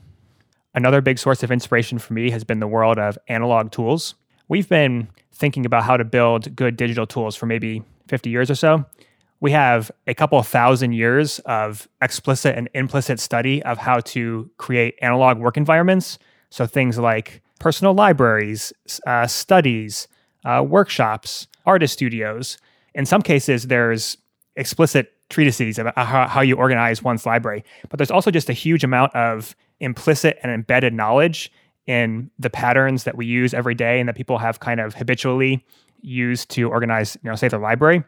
[0.75, 4.15] Another big source of inspiration for me has been the world of analog tools.
[4.49, 8.55] We've been thinking about how to build good digital tools for maybe 50 years or
[8.55, 8.85] so,
[9.41, 14.97] we have a couple thousand years of explicit and implicit study of how to create
[15.01, 16.19] analog work environments.
[16.51, 18.73] So things like personal libraries,
[19.07, 20.09] uh, studies,
[20.45, 22.59] uh, workshops, artist studios.
[22.95, 24.19] In some cases, there's
[24.57, 28.85] explicit treatises about how, how you organize one's library, but there's also just a huge
[28.85, 31.51] amount of implicit and embedded knowledge
[31.87, 35.65] in the patterns that we use every day and that people have kind of habitually
[36.03, 38.05] used to organize, you know, say their library.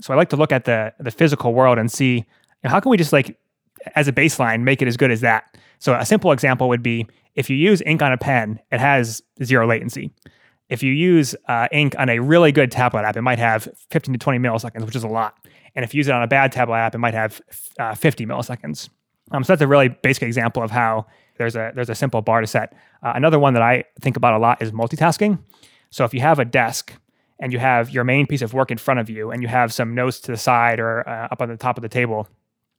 [0.00, 2.24] So I like to look at the the physical world and see you
[2.64, 3.38] know, how can we just like
[3.94, 5.56] as a baseline make it as good as that.
[5.78, 9.22] So a simple example would be if you use ink on a pen, it has
[9.42, 10.10] zero latency.
[10.68, 14.12] If you use uh, ink on a really good tablet app, it might have 15
[14.12, 15.34] to 20 milliseconds, which is a lot.
[15.74, 17.40] And if you use it on a bad tablet app, it might have
[17.78, 18.88] uh, 50 milliseconds.
[19.30, 22.40] Um, so that's a really basic example of how there's a there's a simple bar
[22.40, 22.74] to set.
[23.02, 25.38] Uh, another one that I think about a lot is multitasking.
[25.90, 26.92] So if you have a desk
[27.40, 29.72] and you have your main piece of work in front of you and you have
[29.72, 32.28] some notes to the side or uh, up on the top of the table,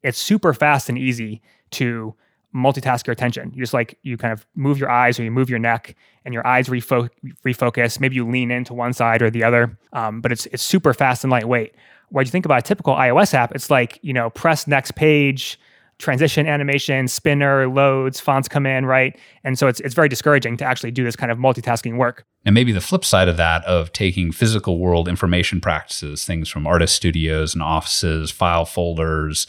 [0.03, 1.41] it's super fast and easy
[1.71, 2.13] to
[2.53, 3.51] multitask your attention.
[3.53, 5.95] You just like you kind of move your eyes or you move your neck
[6.25, 7.09] and your eyes refo-
[7.45, 7.99] refocus.
[7.99, 11.23] Maybe you lean into one side or the other, um, but it's it's super fast
[11.23, 11.75] and lightweight.
[12.09, 15.59] When you think about a typical iOS app, it's like you know press next page,
[15.99, 19.17] transition animation, spinner, loads, fonts come in, right?
[19.43, 22.25] And so it's it's very discouraging to actually do this kind of multitasking work.
[22.45, 26.65] And maybe the flip side of that of taking physical world information practices, things from
[26.65, 29.45] artist studios and offices, file folders,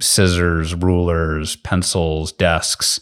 [0.00, 3.00] scissors, rulers, pencils, desks,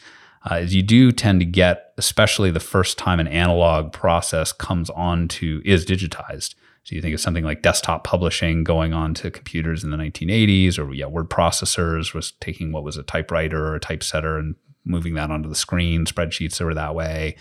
[0.50, 5.28] uh, you do tend to get, especially the first time an analog process comes on
[5.28, 6.54] to is digitized
[6.86, 10.78] so you think of something like desktop publishing going on to computers in the 1980s,
[10.78, 15.14] or yeah, word processors was taking what was a typewriter or a typesetter and moving
[15.14, 16.04] that onto the screen.
[16.04, 17.34] Spreadsheets were that way.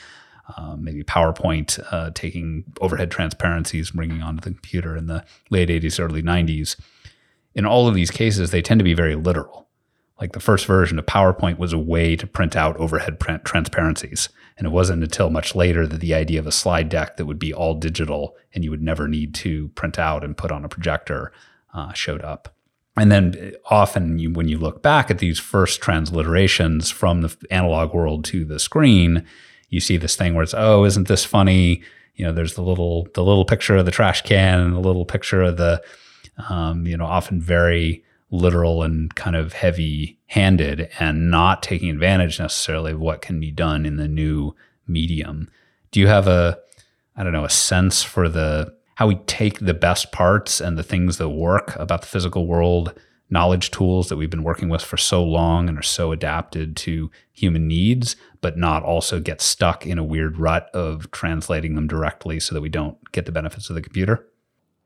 [0.58, 6.04] Um, maybe PowerPoint uh, taking overhead transparencies, bringing onto the computer in the late 80s,
[6.04, 6.76] early 90s.
[7.54, 9.68] In all of these cases, they tend to be very literal.
[10.20, 14.28] Like the first version of PowerPoint was a way to print out overhead print transparencies.
[14.58, 17.40] And it wasn't until much later that the idea of a slide deck that would
[17.40, 20.70] be all digital and you would never need to print out and put on a
[20.70, 21.34] projector
[21.74, 22.56] uh, showed up.
[22.98, 27.94] And then often, you, when you look back at these first transliterations from the analog
[27.94, 29.26] world to the screen,
[29.70, 31.84] you see this thing where it's, oh, isn't this funny?
[32.16, 35.04] You know, there's the little the little picture of the trash can and the little
[35.04, 35.84] picture of the,
[36.48, 42.40] um, you know, often very literal and kind of heavy handed and not taking advantage
[42.40, 44.56] necessarily of what can be done in the new
[44.88, 45.50] medium.
[45.92, 46.58] Do you have a,
[47.16, 50.84] I don't know, a sense for the, how we take the best parts and the
[50.84, 52.98] things that work about the physical world,
[53.30, 57.12] knowledge tools that we've been working with for so long and are so adapted to
[57.32, 62.40] human needs, but not also get stuck in a weird rut of translating them directly
[62.40, 64.28] so that we don't get the benefits of the computer?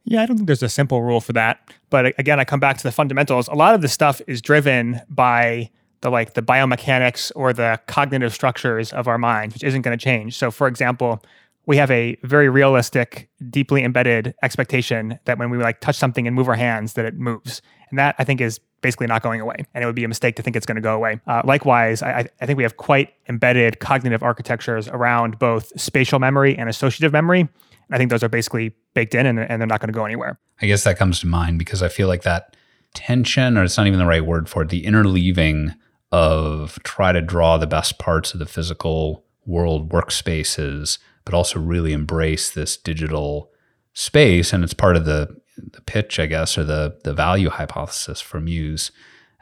[0.05, 1.59] Yeah, I don't think there's a simple rule for that.
[1.89, 3.47] But again, I come back to the fundamentals.
[3.47, 5.69] A lot of the stuff is driven by
[6.01, 10.03] the like the biomechanics or the cognitive structures of our minds, which isn't going to
[10.03, 10.37] change.
[10.37, 11.23] So, for example,
[11.65, 16.35] we have a very realistic, deeply embedded expectation that when we like touch something and
[16.35, 19.65] move our hands, that it moves, and that I think is basically not going away.
[19.73, 21.19] And it would be a mistake to think it's going to go away.
[21.27, 26.57] Uh, likewise, I, I, think we have quite embedded cognitive architectures around both spatial memory
[26.57, 27.49] and associative memory.
[27.91, 30.39] I think those are basically baked in and, and they're not going to go anywhere.
[30.61, 32.55] I guess that comes to mind because I feel like that
[32.93, 35.75] tension, or it's not even the right word for it, the interleaving
[36.11, 41.93] of try to draw the best parts of the physical world workspaces, but also really
[41.93, 43.51] embrace this digital
[43.93, 44.53] space.
[44.53, 48.39] And it's part of the, the pitch, I guess, or the, the value hypothesis for
[48.39, 48.91] Muse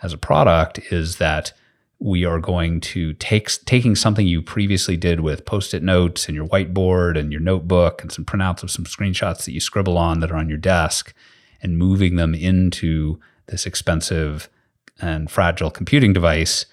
[0.03, 1.53] as a product is that
[1.99, 6.47] we are going to take taking something you previously did with post-it notes and your
[6.47, 10.31] whiteboard and your notebook and some printouts of some screenshots that you scribble on that
[10.31, 11.13] are on your desk
[11.61, 14.47] and moving them into this expensive
[15.01, 16.65] and fragile computing device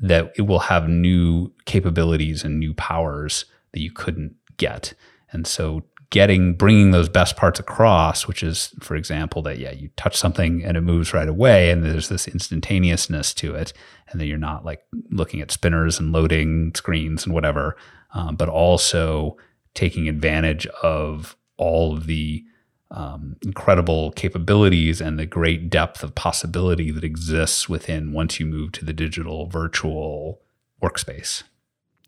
[0.00, 4.92] that it will have new capabilities and new powers that you couldn't get.
[5.30, 9.88] And so getting bringing those best parts across which is for example that yeah you
[9.96, 13.72] touch something and it moves right away and there's this instantaneousness to it
[14.08, 17.76] and then you're not like looking at spinners and loading screens and whatever
[18.12, 19.36] um, but also
[19.74, 22.44] taking advantage of all of the
[22.90, 28.72] um, incredible capabilities and the great depth of possibility that exists within once you move
[28.72, 30.40] to the digital virtual
[30.82, 31.42] workspace.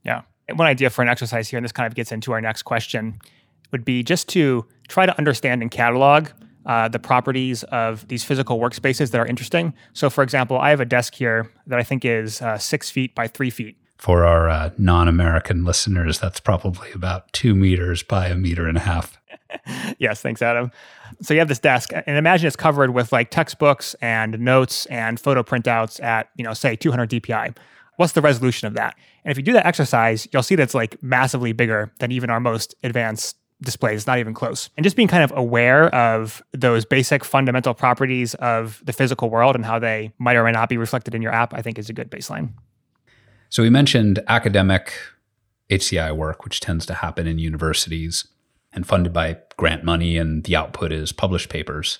[0.04, 0.22] Yeah.
[0.54, 3.18] One idea for an exercise here, and this kind of gets into our next question,
[3.72, 6.28] would be just to try to understand and catalog
[6.66, 9.72] uh, the properties of these physical workspaces that are interesting.
[9.92, 13.14] So, for example, I have a desk here that I think is uh, six feet
[13.14, 13.76] by three feet.
[13.98, 18.76] For our uh, non American listeners, that's probably about two meters by a meter and
[18.76, 19.18] a half.
[19.98, 20.70] yes, thanks, Adam.
[21.22, 25.18] So you have this desk, and imagine it's covered with like textbooks and notes and
[25.18, 27.56] photo printouts at, you know, say 200 DPI.
[27.96, 28.94] What's the resolution of that?
[29.24, 32.28] And if you do that exercise, you'll see that it's like massively bigger than even
[32.28, 34.00] our most advanced displays.
[34.00, 34.70] It's not even close.
[34.76, 39.54] And just being kind of aware of those basic fundamental properties of the physical world
[39.56, 41.88] and how they might or might not be reflected in your app, I think is
[41.88, 42.50] a good baseline.
[43.48, 44.92] So we mentioned academic
[45.70, 48.26] HCI work, which tends to happen in universities
[48.72, 51.98] and funded by grant money and the output is published papers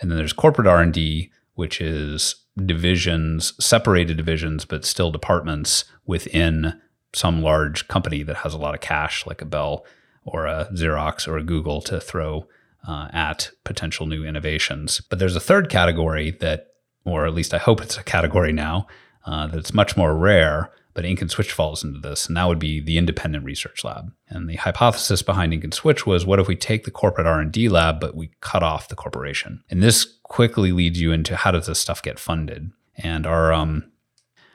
[0.00, 6.80] and then there's corporate r&d which is divisions separated divisions but still departments within
[7.12, 9.84] some large company that has a lot of cash like a bell
[10.26, 12.46] or a xerox or a google to throw
[12.86, 16.68] uh, at potential new innovations but there's a third category that
[17.04, 18.86] or at least i hope it's a category now
[19.24, 22.58] uh, that's much more rare but Ink and Switch falls into this, and that would
[22.58, 24.10] be the independent research lab.
[24.28, 27.68] And the hypothesis behind Ink and Switch was, what if we take the corporate R&D
[27.68, 29.62] lab, but we cut off the corporation?
[29.68, 32.70] And this quickly leads you into how does this stuff get funded?
[32.96, 33.92] And our um,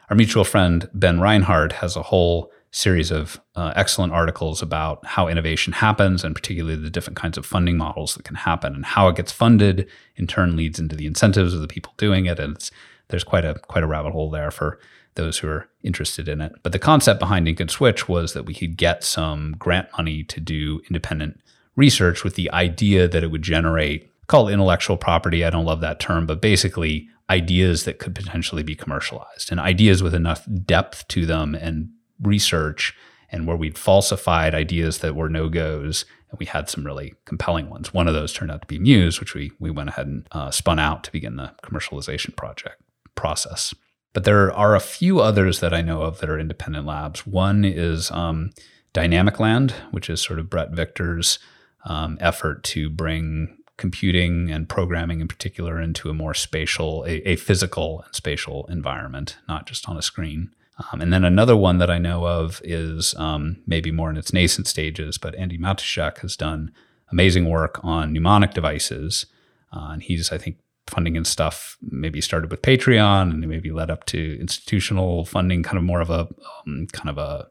[0.10, 5.28] our mutual friend Ben Reinhardt has a whole series of uh, excellent articles about how
[5.28, 9.10] innovation happens and particularly the different kinds of funding models that can happen and how
[9.10, 12.72] it gets funded in turn leads into the incentives of the people doing it and
[13.10, 14.80] there's quite a quite a rabbit hole there for
[15.16, 16.54] those who are interested in it.
[16.64, 20.24] But the concept behind Ink and Switch was that we could get some grant money
[20.24, 21.42] to do independent
[21.76, 25.44] research with the idea that it would generate, call it intellectual property.
[25.44, 30.04] I don't love that term, but basically ideas that could potentially be commercialized and ideas
[30.04, 31.90] with enough depth to them and
[32.22, 32.96] research
[33.30, 37.70] and where we'd falsified ideas that were no goes and we had some really compelling
[37.70, 37.94] ones.
[37.94, 40.50] One of those turned out to be Muse, which we we went ahead and uh,
[40.50, 42.82] spun out to begin the commercialization project
[43.16, 43.74] process.
[44.14, 47.26] But there are a few others that I know of that are independent labs.
[47.26, 48.52] One is um,
[48.94, 51.40] Dynamicland, which is sort of Bret Victor's
[51.86, 57.36] um, effort to bring computing and programming in particular into a more spatial, a, a
[57.36, 60.52] physical and spatial environment, not just on a screen.
[60.92, 64.34] Um, and then another one that I know of is um, maybe more in its
[64.34, 66.72] nascent stages, but Andy Matuschak has done
[67.12, 69.26] amazing work on mnemonic devices.
[69.74, 73.90] Uh, and he's, I think, funding and stuff maybe started with Patreon and maybe led
[73.90, 76.28] up to institutional funding, kind of more of a
[76.66, 77.48] um, kind of a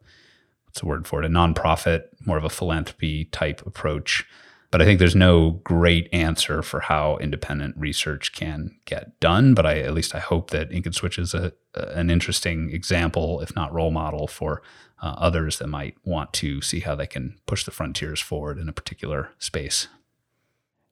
[0.65, 4.27] what's the word for it, a nonprofit, more of a philanthropy type approach.
[4.71, 9.55] But I think there's no great answer for how independent research can get done.
[9.55, 13.41] But I at least I hope that Ink and Switch is a, an interesting example,
[13.41, 14.63] if not role model, for
[15.03, 18.69] uh, others that might want to see how they can push the frontiers forward in
[18.69, 19.89] a particular space.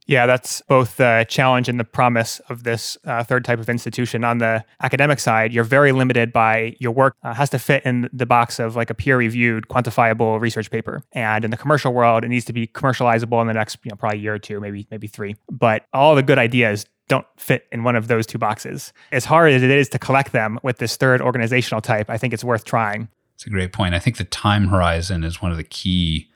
[0.08, 4.24] Yeah, that's both the challenge and the promise of this uh, third type of institution.
[4.24, 8.08] On the academic side, you're very limited by your work uh, has to fit in
[8.10, 11.02] the box of like a peer-reviewed, quantifiable research paper.
[11.12, 13.96] And in the commercial world, it needs to be commercializable in the next, you know,
[13.96, 15.36] probably year or two, maybe maybe three.
[15.50, 18.94] But all the good ideas don't fit in one of those two boxes.
[19.12, 22.32] As hard as it is to collect them with this third organizational type, I think
[22.32, 23.08] it's worth trying.
[23.34, 23.94] It's a great point.
[23.94, 26.30] I think the time horizon is one of the key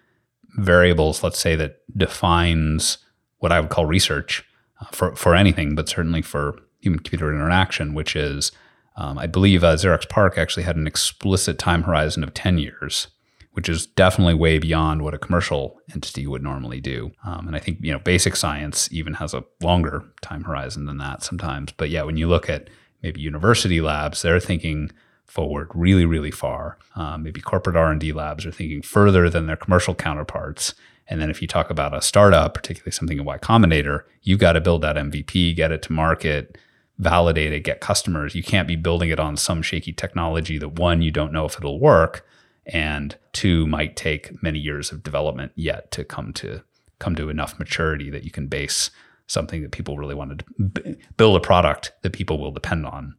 [0.57, 2.99] variables, let's say, that defines
[3.43, 4.45] what I would call research
[4.80, 8.53] uh, for, for anything, but certainly for human computer interaction, which is,
[8.97, 13.09] um, I believe uh, Xerox PARC actually had an explicit time horizon of 10 years,
[13.53, 17.11] which is definitely way beyond what a commercial entity would normally do.
[17.24, 20.99] Um, and I think, you know, basic science even has a longer time horizon than
[20.99, 21.72] that sometimes.
[21.72, 22.70] But yeah, when you look at
[23.03, 24.93] maybe university labs, they're thinking
[25.26, 26.78] forward really, really far.
[26.95, 30.74] Um, maybe corporate R&D labs are thinking further than their commercial counterparts.
[31.09, 34.53] And then if you talk about a startup, particularly something in Y Combinator, you've got
[34.53, 36.57] to build that MVP, get it to market,
[36.98, 38.34] validate it, get customers.
[38.34, 41.57] You can't be building it on some shaky technology that one, you don't know if
[41.57, 42.26] it'll work,
[42.66, 46.62] and two, might take many years of development yet to come to
[46.98, 48.90] come to enough maturity that you can base
[49.26, 53.16] something that people really want to b- build a product that people will depend on.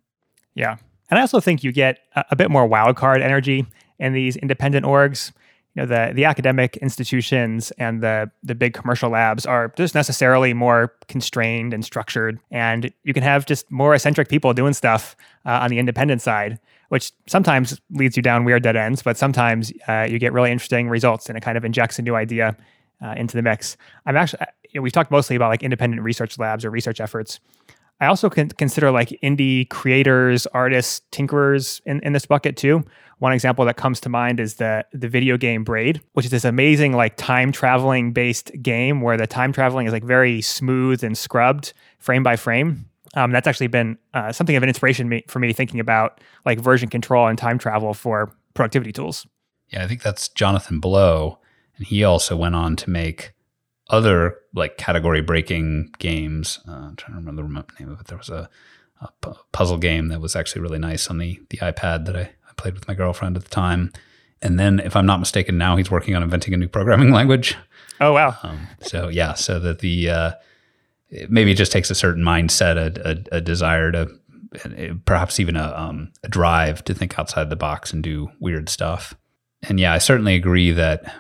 [0.56, 0.78] Yeah.
[1.10, 3.66] And I also think you get a, a bit more wildcard energy
[4.00, 5.34] in these independent orgs
[5.76, 10.54] you know the the academic institutions and the the big commercial labs are just necessarily
[10.54, 15.16] more constrained and structured and you can have just more eccentric people doing stuff
[15.46, 16.60] uh, on the independent side
[16.90, 20.90] which sometimes leads you down weird dead ends but sometimes uh, you get really interesting
[20.90, 22.56] results and it kind of injects a new idea
[23.04, 26.38] uh, into the mix i'm actually you know, we've talked mostly about like independent research
[26.38, 27.40] labs or research efforts
[28.00, 32.84] I also can consider like indie creators, artists, tinkerers in, in this bucket too.
[33.24, 36.44] One example that comes to mind is the the video game Braid, which is this
[36.44, 41.18] amazing like time traveling based game where the time traveling is like very smooth and
[41.18, 42.90] scrubbed frame by frame.
[43.14, 46.60] Um, that's actually been uh, something of an inspiration me, for me thinking about like
[46.60, 49.26] version control and time travel for productivity tools.
[49.70, 51.40] Yeah, I think that's Jonathan Blow,
[51.78, 53.32] and he also went on to make
[53.90, 56.60] other like category breaking games.
[56.68, 58.08] Uh, I'm trying to remember the name of it.
[58.08, 58.50] There was a,
[59.52, 62.74] puzzle game that was actually really nice on the the iPad that I, I played
[62.76, 63.92] with my girlfriend at the time.
[64.42, 67.56] And then, if I'm not mistaken, now he's working on inventing a new programming language.
[68.02, 68.36] Oh wow!
[68.44, 70.32] Um, so yeah, so that the uh,
[71.30, 74.10] maybe it just takes a certain mindset, a, a, a desire to
[75.06, 79.16] perhaps even a, um, a drive to think outside the box and do weird stuff.
[79.64, 81.14] And yeah, I certainly agree that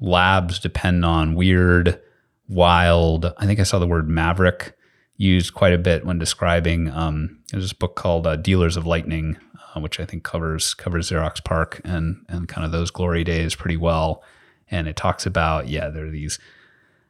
[0.00, 2.00] labs depend on weird,
[2.48, 3.32] wild.
[3.38, 4.76] I think I saw the word maverick
[5.16, 6.90] used quite a bit when describing.
[6.90, 9.36] Um, there's this book called uh, Dealers of Lightning,
[9.74, 13.54] uh, which I think covers covers Xerox PARC and and kind of those glory days
[13.54, 14.22] pretty well.
[14.70, 16.38] And it talks about yeah, there are these.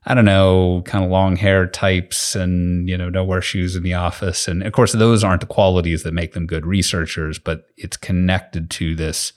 [0.06, 3.82] I don't know, kind of long hair types and, you know, no wear shoes in
[3.82, 4.46] the office.
[4.46, 8.68] And of course, those aren't the qualities that make them good researchers, but it's connected
[8.72, 9.32] to this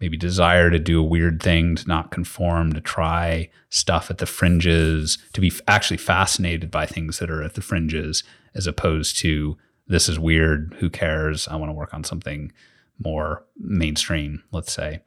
[0.00, 4.26] maybe desire to do a weird thing, to not conform, to try stuff at the
[4.26, 8.22] fringes, to be actually fascinated by things that are at the fringes,
[8.54, 9.56] as opposed to
[9.86, 11.48] this is weird, who cares?
[11.48, 12.52] I want to work on something
[12.98, 15.00] more mainstream, let's say.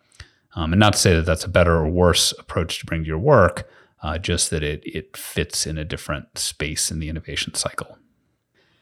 [0.55, 3.07] Um, and not to say that that's a better or worse approach to bring to
[3.07, 3.69] your work,
[4.01, 7.97] uh, just that it it fits in a different space in the innovation cycle.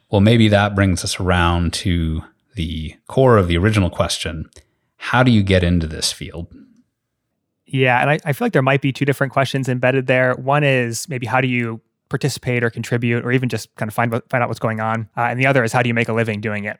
[0.09, 2.23] Well, maybe that brings us around to
[2.55, 4.49] the core of the original question
[4.99, 6.47] how do you get into this field?
[7.65, 10.33] Yeah, and I, I feel like there might be two different questions embedded there.
[10.35, 14.11] One is maybe how do you participate or contribute or even just kind of find
[14.29, 16.13] find out what's going on, uh, and the other is how do you make a
[16.13, 16.79] living doing it.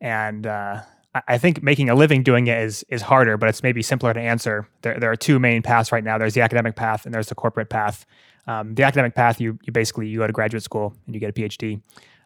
[0.00, 0.82] And uh,
[1.26, 4.20] I think making a living doing it is is harder, but it's maybe simpler to
[4.20, 4.68] answer.
[4.82, 6.18] There, there are two main paths right now.
[6.18, 8.06] There's the academic path and there's the corporate path.
[8.46, 11.30] Um, the academic path, you you basically you go to graduate school and you get
[11.30, 11.80] a PhD,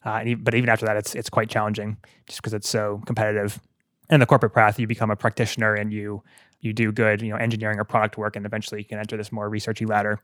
[0.04, 1.96] uh, and, but even after that, it's it's quite challenging
[2.26, 3.60] just because it's so competitive
[4.12, 6.22] in the corporate path, you become a practitioner and you
[6.60, 9.32] you do good, you know, engineering or product work, and eventually you can enter this
[9.32, 10.20] more researchy ladder.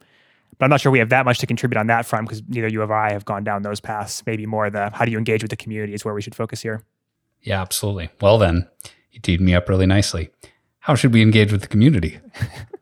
[0.57, 2.69] But I'm not sure we have that much to contribute on that front because neither
[2.69, 4.23] you or I have gone down those paths.
[4.27, 6.63] Maybe more the how do you engage with the community is where we should focus
[6.63, 6.83] here.
[7.43, 8.11] Yeah, absolutely.
[8.21, 8.69] Well, then
[9.13, 10.31] you teed me up really nicely.
[10.81, 12.19] How should we engage with the community?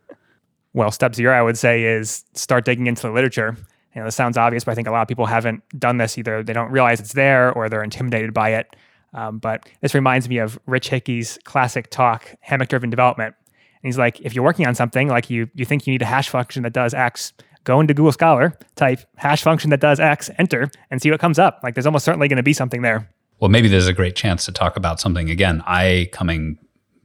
[0.72, 3.56] well, step zero, I would say, is start digging into the literature.
[3.94, 6.18] You know, this sounds obvious, but I think a lot of people haven't done this
[6.18, 6.42] either.
[6.42, 8.76] They don't realize it's there or they're intimidated by it.
[9.14, 13.34] Um, but this reminds me of Rich Hickey's classic talk, hammock driven development.
[13.48, 16.06] And he's like, if you're working on something like you you think you need a
[16.06, 17.32] hash function that does X,
[17.66, 21.38] go into Google Scholar, type hash function that does X, enter, and see what comes
[21.38, 21.60] up.
[21.62, 23.10] Like there's almost certainly going to be something there.
[23.40, 25.62] Well, maybe there's a great chance to talk about something again.
[25.66, 26.56] I coming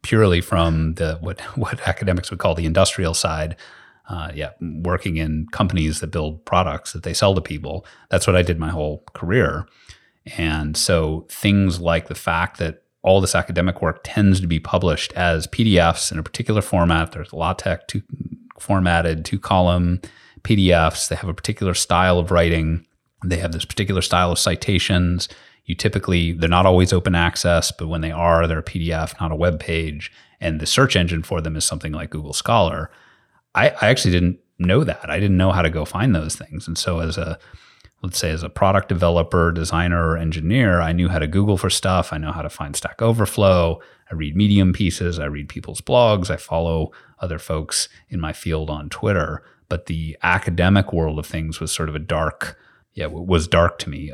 [0.04, 3.58] purely from the what what academics would call the industrial side.
[4.08, 7.86] uh, yeah, working in companies that build products that they sell to people.
[8.10, 9.68] That's what I did my whole career.
[10.38, 15.14] And so things like the fact that all this academic work tends to be published
[15.14, 17.14] as PDFs in a particular format.
[17.14, 18.02] There's LaTeX two
[18.60, 20.02] formatted, two column
[20.44, 21.08] PDFs.
[21.08, 22.86] They have a particular style of writing.
[23.24, 25.30] They have this particular style of citations.
[25.66, 29.32] You typically, they're not always open access, but when they are, they're a PDF, not
[29.32, 30.12] a web page.
[30.40, 32.90] And the search engine for them is something like Google Scholar.
[33.54, 35.10] I, I actually didn't know that.
[35.10, 36.68] I didn't know how to go find those things.
[36.68, 37.38] And so as a
[38.04, 41.70] let's say as a product developer, designer, or engineer, I knew how to Google for
[41.70, 42.12] stuff.
[42.12, 43.80] I know how to find Stack Overflow.
[44.10, 45.20] I read Medium pieces.
[45.20, 46.30] I read people's blogs.
[46.30, 49.44] I follow other folks in my field on Twitter.
[49.72, 52.60] But the academic world of things was sort of a dark,
[52.94, 54.12] yeah, was dark to me.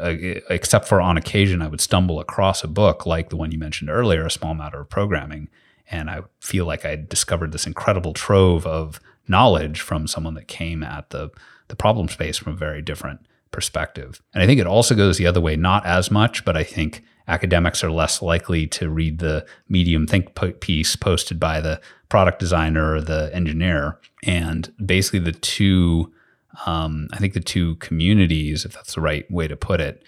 [0.52, 3.90] Except for on occasion, I would stumble across a book like the one you mentioned
[3.90, 5.50] earlier, A Small Matter of Programming.
[5.90, 10.84] And I feel like I discovered this incredible trove of knowledge from someone that came
[10.84, 11.32] at the
[11.70, 14.22] the problem space from a very different perspective.
[14.36, 17.04] And I think it also goes the other way, not as much, but I think
[17.28, 22.94] academics are less likely to read the medium think piece posted by the product designer
[22.94, 24.00] or the engineer.
[24.24, 26.12] And basically, the two,
[26.66, 30.04] um, I think the two communities, if that's the right way to put it,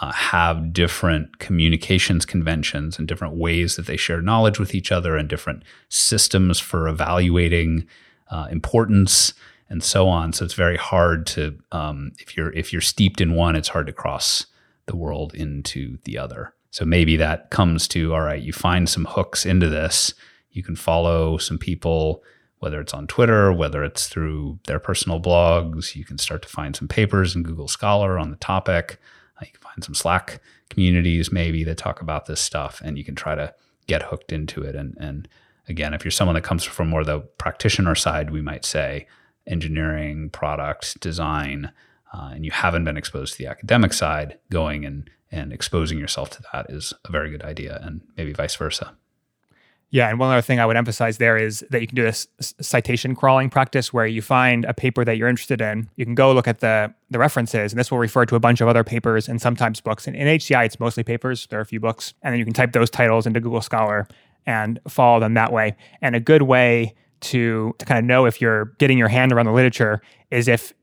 [0.00, 5.16] uh, have different communications conventions and different ways that they share knowledge with each other
[5.16, 7.86] and different systems for evaluating
[8.30, 9.32] uh, importance
[9.70, 10.32] and so on.
[10.32, 13.86] So it's very hard to um, if you're if you're steeped in one, it's hard
[13.86, 14.46] to cross
[14.86, 16.54] the world into the other.
[16.70, 18.42] So maybe that comes to all right.
[18.42, 20.14] You find some hooks into this.
[20.50, 22.22] You can follow some people,
[22.58, 25.94] whether it's on Twitter, whether it's through their personal blogs.
[25.94, 28.98] You can start to find some papers in Google Scholar on the topic.
[29.40, 33.04] Uh, you can find some Slack communities maybe that talk about this stuff, and you
[33.04, 33.54] can try to
[33.86, 34.74] get hooked into it.
[34.74, 35.28] And and
[35.68, 39.06] again, if you're someone that comes from more the practitioner side, we might say
[39.46, 41.72] engineering, product, design,
[42.12, 46.30] uh, and you haven't been exposed to the academic side, going and and exposing yourself
[46.30, 48.94] to that is a very good idea, and maybe vice versa.
[49.90, 52.28] Yeah, and one other thing I would emphasize there is that you can do this
[52.40, 55.88] citation crawling practice where you find a paper that you're interested in.
[55.96, 58.60] You can go look at the the references, and this will refer to a bunch
[58.60, 60.06] of other papers and sometimes books.
[60.06, 61.46] And in HCI, it's mostly papers.
[61.48, 64.06] There are a few books, and then you can type those titles into Google Scholar
[64.44, 65.74] and follow them that way.
[66.02, 69.46] And a good way to to kind of know if you're getting your hand around
[69.46, 70.74] the literature is if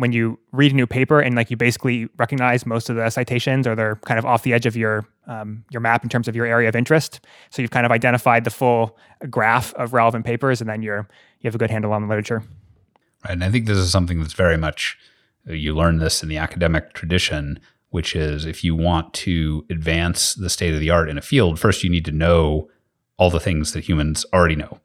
[0.00, 3.66] when you read a new paper and like you basically recognize most of the citations
[3.66, 6.34] or they're kind of off the edge of your um, your map in terms of
[6.34, 7.20] your area of interest.
[7.50, 8.96] So you've kind of identified the full
[9.28, 11.08] graph of relevant papers and then you're
[11.40, 12.38] you have a good handle on the literature.
[12.38, 12.60] Right
[13.24, 14.98] and i think this is something that's very much
[15.46, 20.50] you learn this in the academic tradition which is if you want to advance the
[20.50, 22.68] state of the art in a field first you need to know
[23.16, 24.80] all the things that humans already know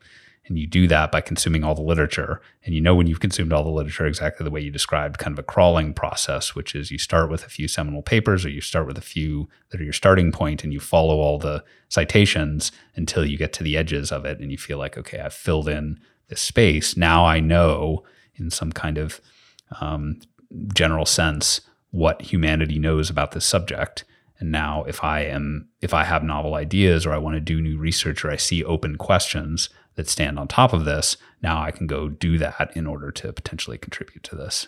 [0.47, 2.39] and you do that by consuming all the literature.
[2.63, 5.33] And you know when you've consumed all the literature exactly the way you described, kind
[5.33, 8.61] of a crawling process, which is you start with a few seminal papers or you
[8.61, 12.71] start with a few that are your starting point and you follow all the citations
[12.95, 15.67] until you get to the edges of it and you feel like, okay, I've filled
[15.67, 16.95] in this space.
[16.95, 18.03] Now I know
[18.35, 19.21] in some kind of
[19.81, 20.19] um,
[20.73, 24.03] general sense what humanity knows about this subject.
[24.37, 27.61] And now if I am if I have novel ideas or I want to do
[27.61, 31.17] new research or I see open questions, that stand on top of this.
[31.41, 34.67] Now I can go do that in order to potentially contribute to this.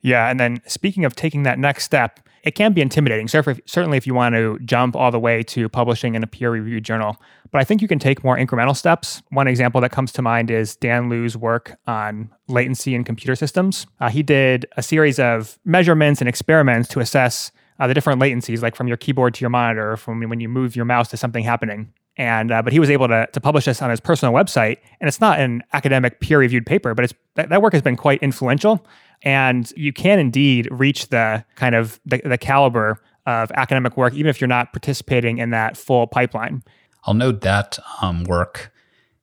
[0.00, 0.28] Yeah.
[0.28, 3.26] And then speaking of taking that next step, it can be intimidating.
[3.26, 6.84] certainly, if you want to jump all the way to publishing in a peer reviewed
[6.84, 7.16] journal.
[7.50, 9.22] But I think you can take more incremental steps.
[9.30, 13.86] One example that comes to mind is Dan Luu's work on latency in computer systems.
[13.98, 18.60] Uh, he did a series of measurements and experiments to assess uh, the different latencies,
[18.60, 21.44] like from your keyboard to your monitor, from when you move your mouse to something
[21.44, 24.78] happening and uh, but he was able to, to publish this on his personal website.
[25.00, 27.96] And it's not an academic peer reviewed paper but it's that, that work has been
[27.96, 28.84] quite influential.
[29.22, 34.28] And you can indeed reach the kind of the, the caliber of academic work even
[34.28, 36.62] if you're not participating in that full pipeline.
[37.04, 38.72] I'll note that um, work.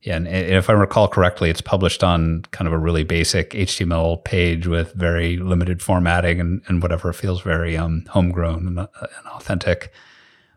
[0.05, 4.65] And if I recall correctly, it's published on kind of a really basic HTML page
[4.65, 9.93] with very limited formatting and, and whatever feels very um, homegrown and, uh, and authentic.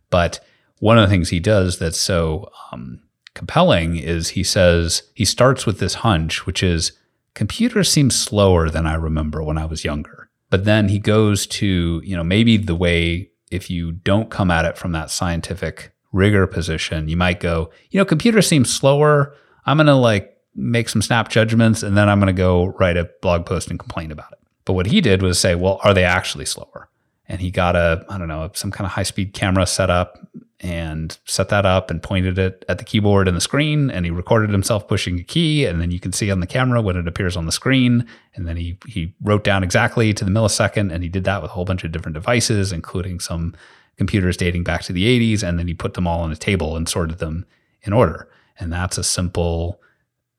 [0.08, 0.40] But
[0.80, 3.00] one of the things he does that's so um,
[3.34, 6.92] compelling is he says he starts with this hunch, which is
[7.34, 10.30] computers seem slower than I remember when I was younger.
[10.50, 14.64] But then he goes to, you know, maybe the way if you don't come at
[14.64, 19.34] it from that scientific rigor position, you might go, you know, computers seem slower.
[19.66, 22.96] I'm going to like make some snap judgments and then I'm going to go write
[22.96, 24.38] a blog post and complain about it.
[24.64, 26.88] But what he did was say, well, are they actually slower?
[27.26, 30.18] And he got a, I don't know, some kind of high speed camera set up
[30.60, 34.10] and set that up and pointed it at the keyboard and the screen and he
[34.10, 37.08] recorded himself pushing a key and then you can see on the camera when it
[37.08, 41.02] appears on the screen and then he he wrote down exactly to the millisecond and
[41.02, 43.52] he did that with a whole bunch of different devices including some
[43.96, 46.76] computers dating back to the 80s and then he put them all on a table
[46.76, 47.46] and sorted them
[47.82, 48.28] in order.
[48.58, 49.80] And that's a simple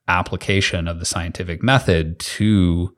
[0.07, 2.95] application of the scientific method to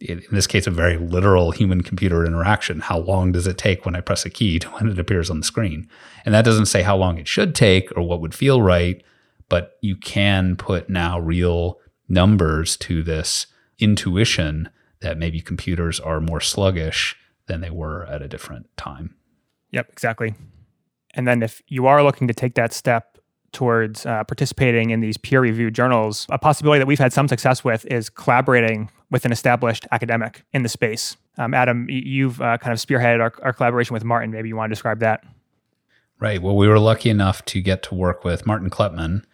[0.00, 2.80] in this case, a very literal human computer interaction.
[2.80, 5.40] How long does it take when I press a key to when it appears on
[5.40, 5.88] the screen?
[6.24, 9.02] And that doesn't say how long it should take or what would feel right,
[9.48, 11.78] but you can put now real
[12.08, 13.46] numbers to this
[13.78, 14.68] intuition
[15.00, 17.16] that maybe computers are more sluggish
[17.46, 19.14] than they were at a different time.
[19.70, 20.34] Yep, exactly.
[21.14, 23.18] And then if you are looking to take that step
[23.52, 27.64] towards uh, participating in these peer reviewed journals, a possibility that we've had some success
[27.64, 31.16] with is collaborating with an established academic in the space.
[31.38, 34.30] Um, Adam, you've uh, kind of spearheaded our, our collaboration with Martin.
[34.30, 35.24] Maybe you want to describe that.
[36.18, 36.40] Right.
[36.40, 39.24] Well, we were lucky enough to get to work with Martin Kleppmann,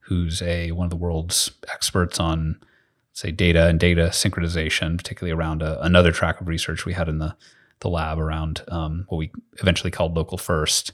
[0.00, 2.58] who's a one of the world's experts on,
[3.12, 7.18] say, data and data synchronization, particularly around a, another track of research we had in
[7.18, 7.36] the
[7.80, 10.92] the lab around um, what we eventually called local first.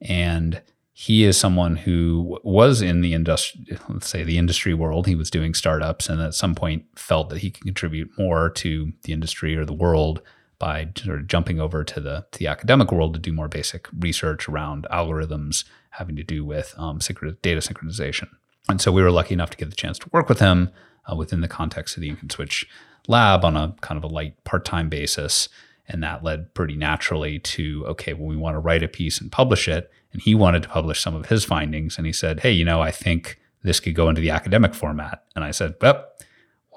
[0.00, 0.60] And
[0.92, 5.06] he is someone who was in the industry, let's say the industry world.
[5.06, 8.92] He was doing startups and at some point felt that he could contribute more to
[9.04, 10.20] the industry or the world
[10.58, 13.88] by sort of jumping over to the, to the academic world to do more basic
[13.98, 18.28] research around algorithms having to do with um, data synchronization.
[18.68, 20.70] And so we were lucky enough to get the chance to work with him
[21.10, 22.66] uh, within the context of the Ink and Switch
[23.08, 25.48] lab on a kind of a light part time basis.
[25.92, 29.30] And that led pretty naturally to okay, well, we want to write a piece and
[29.30, 31.96] publish it and he wanted to publish some of his findings.
[31.96, 35.24] And he said, Hey, you know, I think this could go into the academic format.
[35.34, 36.04] And I said, Well,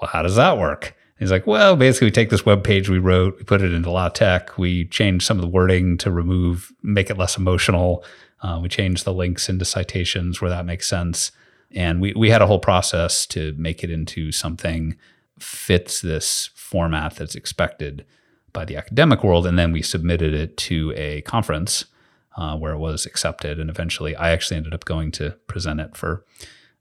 [0.00, 0.94] well how does that work?
[1.18, 3.72] And he's like, Well, basically, we take this web page we wrote, we put it
[3.72, 8.04] into LaTeX, we change some of the wording to remove, make it less emotional.
[8.42, 11.32] Uh, we change the links into citations where that makes sense.
[11.72, 14.96] And we, we had a whole process to make it into something
[15.38, 18.06] fits this format that's expected
[18.56, 19.46] by the academic world.
[19.46, 21.84] And then we submitted it to a conference
[22.36, 23.60] uh, where it was accepted.
[23.60, 26.24] And eventually, I actually ended up going to present it for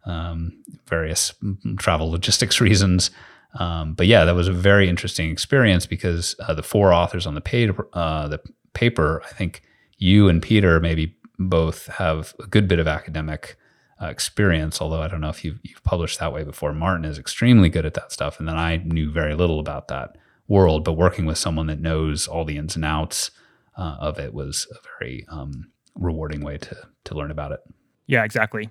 [0.05, 1.33] um, various
[1.77, 3.11] travel logistics reasons.
[3.59, 7.35] Um, but yeah, that was a very interesting experience because uh, the four authors on
[7.35, 8.39] the paper, uh, the
[8.73, 9.61] paper, I think
[9.97, 13.57] you and Peter maybe both have a good bit of academic
[14.01, 14.81] uh, experience.
[14.81, 16.73] Although I don't know if you've, you've published that way before.
[16.73, 20.17] Martin is extremely good at that stuff, and then I knew very little about that
[20.47, 20.83] world.
[20.83, 23.31] But working with someone that knows all the ins and outs
[23.77, 27.59] uh, of it was a very um, rewarding way to to learn about it.
[28.07, 28.69] Yeah, exactly.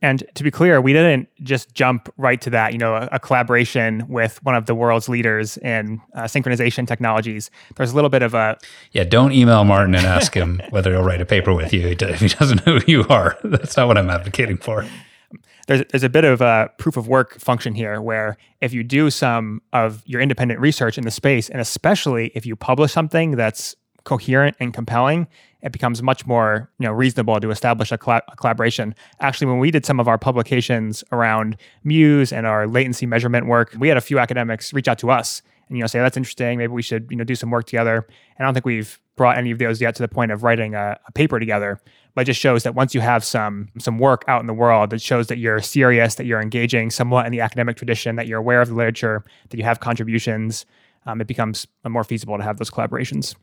[0.00, 2.72] And to be clear, we didn't just jump right to that.
[2.72, 7.50] You know, a, a collaboration with one of the world's leaders in uh, synchronization technologies.
[7.74, 8.58] There's a little bit of a
[8.92, 9.04] yeah.
[9.04, 12.28] Don't email Martin and ask him whether he'll write a paper with you if he
[12.28, 13.36] doesn't know who you are.
[13.44, 14.86] That's not what I'm advocating for.
[15.68, 19.10] There's, there's a bit of a proof of work function here where if you do
[19.10, 23.76] some of your independent research in the space, and especially if you publish something that's
[24.04, 25.28] coherent and compelling,
[25.60, 28.94] it becomes much more you know reasonable to establish a, a, collaboration.
[29.20, 33.74] Actually, when we did some of our publications around Muse and our latency measurement work,
[33.78, 36.58] we had a few academics reach out to us and you know say that's interesting.
[36.58, 38.06] Maybe we should you know do some work together.
[38.36, 40.74] And I don't think we've brought any of those yet to the point of writing
[40.74, 41.80] a, a paper together.
[42.18, 44.92] But it just shows that once you have some some work out in the world,
[44.92, 48.40] it shows that you're serious, that you're engaging somewhat in the academic tradition, that you're
[48.40, 50.66] aware of the literature, that you have contributions.
[51.06, 53.36] Um, it becomes more feasible to have those collaborations.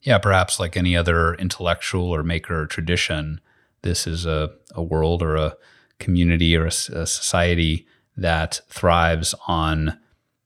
[0.00, 3.38] Yeah, perhaps like any other intellectual or maker tradition,
[3.82, 5.54] this is a, a world or a
[5.98, 10.00] community or a, a society that thrives on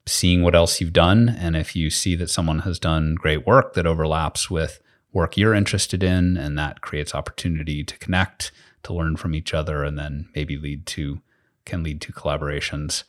[0.07, 1.29] seeing what else you've done.
[1.29, 4.81] And if you see that someone has done great work that overlaps with
[5.17, 8.53] work you're interested in, and that creates opportunity to connect,
[8.83, 11.21] to learn from each other, and then maybe lead to
[11.65, 13.03] can lead to collaborations.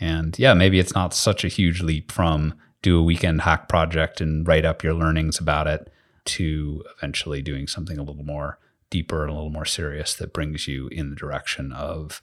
[0.00, 4.20] And yeah, maybe it's not such a huge leap from do a weekend hack project
[4.20, 5.92] and write up your learnings about it
[6.24, 10.68] to eventually doing something a little more deeper and a little more serious that brings
[10.68, 12.20] you in the direction of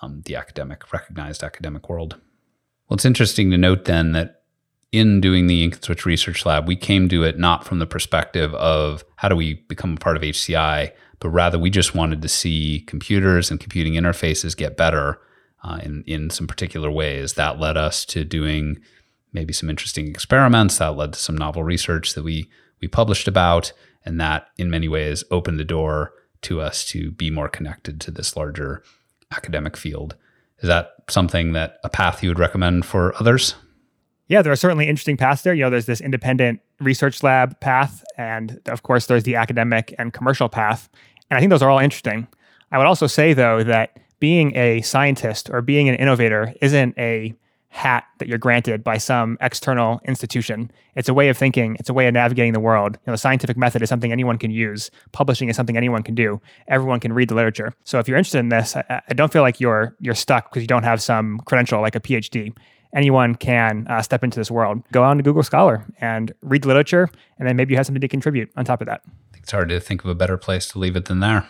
[0.00, 2.14] um, the academic, recognized academic world.
[2.88, 4.37] Well, it's interesting to note then that
[4.92, 8.54] in doing the Ink Switch Research Lab, we came to it not from the perspective
[8.54, 12.28] of how do we become a part of HCI, but rather we just wanted to
[12.28, 15.20] see computers and computing interfaces get better
[15.62, 17.34] uh, in, in some particular ways.
[17.34, 18.78] That led us to doing
[19.32, 20.78] maybe some interesting experiments.
[20.78, 22.48] That led to some novel research that we
[22.80, 23.72] we published about,
[24.04, 26.12] and that in many ways opened the door
[26.42, 28.84] to us to be more connected to this larger
[29.32, 30.14] academic field.
[30.60, 33.56] Is that something that a path you would recommend for others?
[34.28, 35.54] Yeah, there are certainly interesting paths there.
[35.54, 40.12] You know, there's this independent research lab path, and of course, there's the academic and
[40.12, 40.88] commercial path.
[41.30, 42.28] And I think those are all interesting.
[42.70, 47.34] I would also say, though, that being a scientist or being an innovator isn't a
[47.70, 50.70] hat that you're granted by some external institution.
[50.96, 52.94] It's a way of thinking, it's a way of navigating the world.
[52.94, 54.90] You know, the scientific method is something anyone can use.
[55.12, 56.40] Publishing is something anyone can do.
[56.66, 57.74] Everyone can read the literature.
[57.84, 60.62] So if you're interested in this, I, I don't feel like you're you're stuck because
[60.62, 62.54] you don't have some credential like a PhD.
[62.94, 64.82] Anyone can uh, step into this world.
[64.92, 67.08] Go on to Google Scholar and read the literature,
[67.38, 69.02] and then maybe you have something to contribute on top of that.
[69.36, 71.48] It's hard to think of a better place to leave it than there.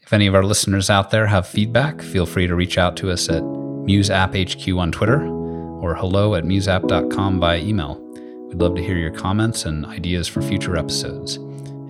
[0.00, 3.10] If any of our listeners out there have feedback, feel free to reach out to
[3.10, 7.98] us at MuseAppHQ on Twitter or hello at museapp.com by email.
[8.48, 11.36] We'd love to hear your comments and ideas for future episodes.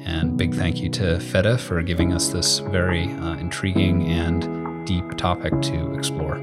[0.04, 5.16] And big thank you to Feta for giving us this very uh, intriguing and deep
[5.16, 6.42] topic to explore.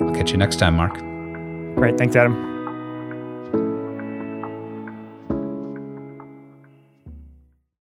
[0.00, 1.13] I'll catch you next time, Mark.
[1.74, 1.98] Great.
[1.98, 2.53] Thanks, Adam.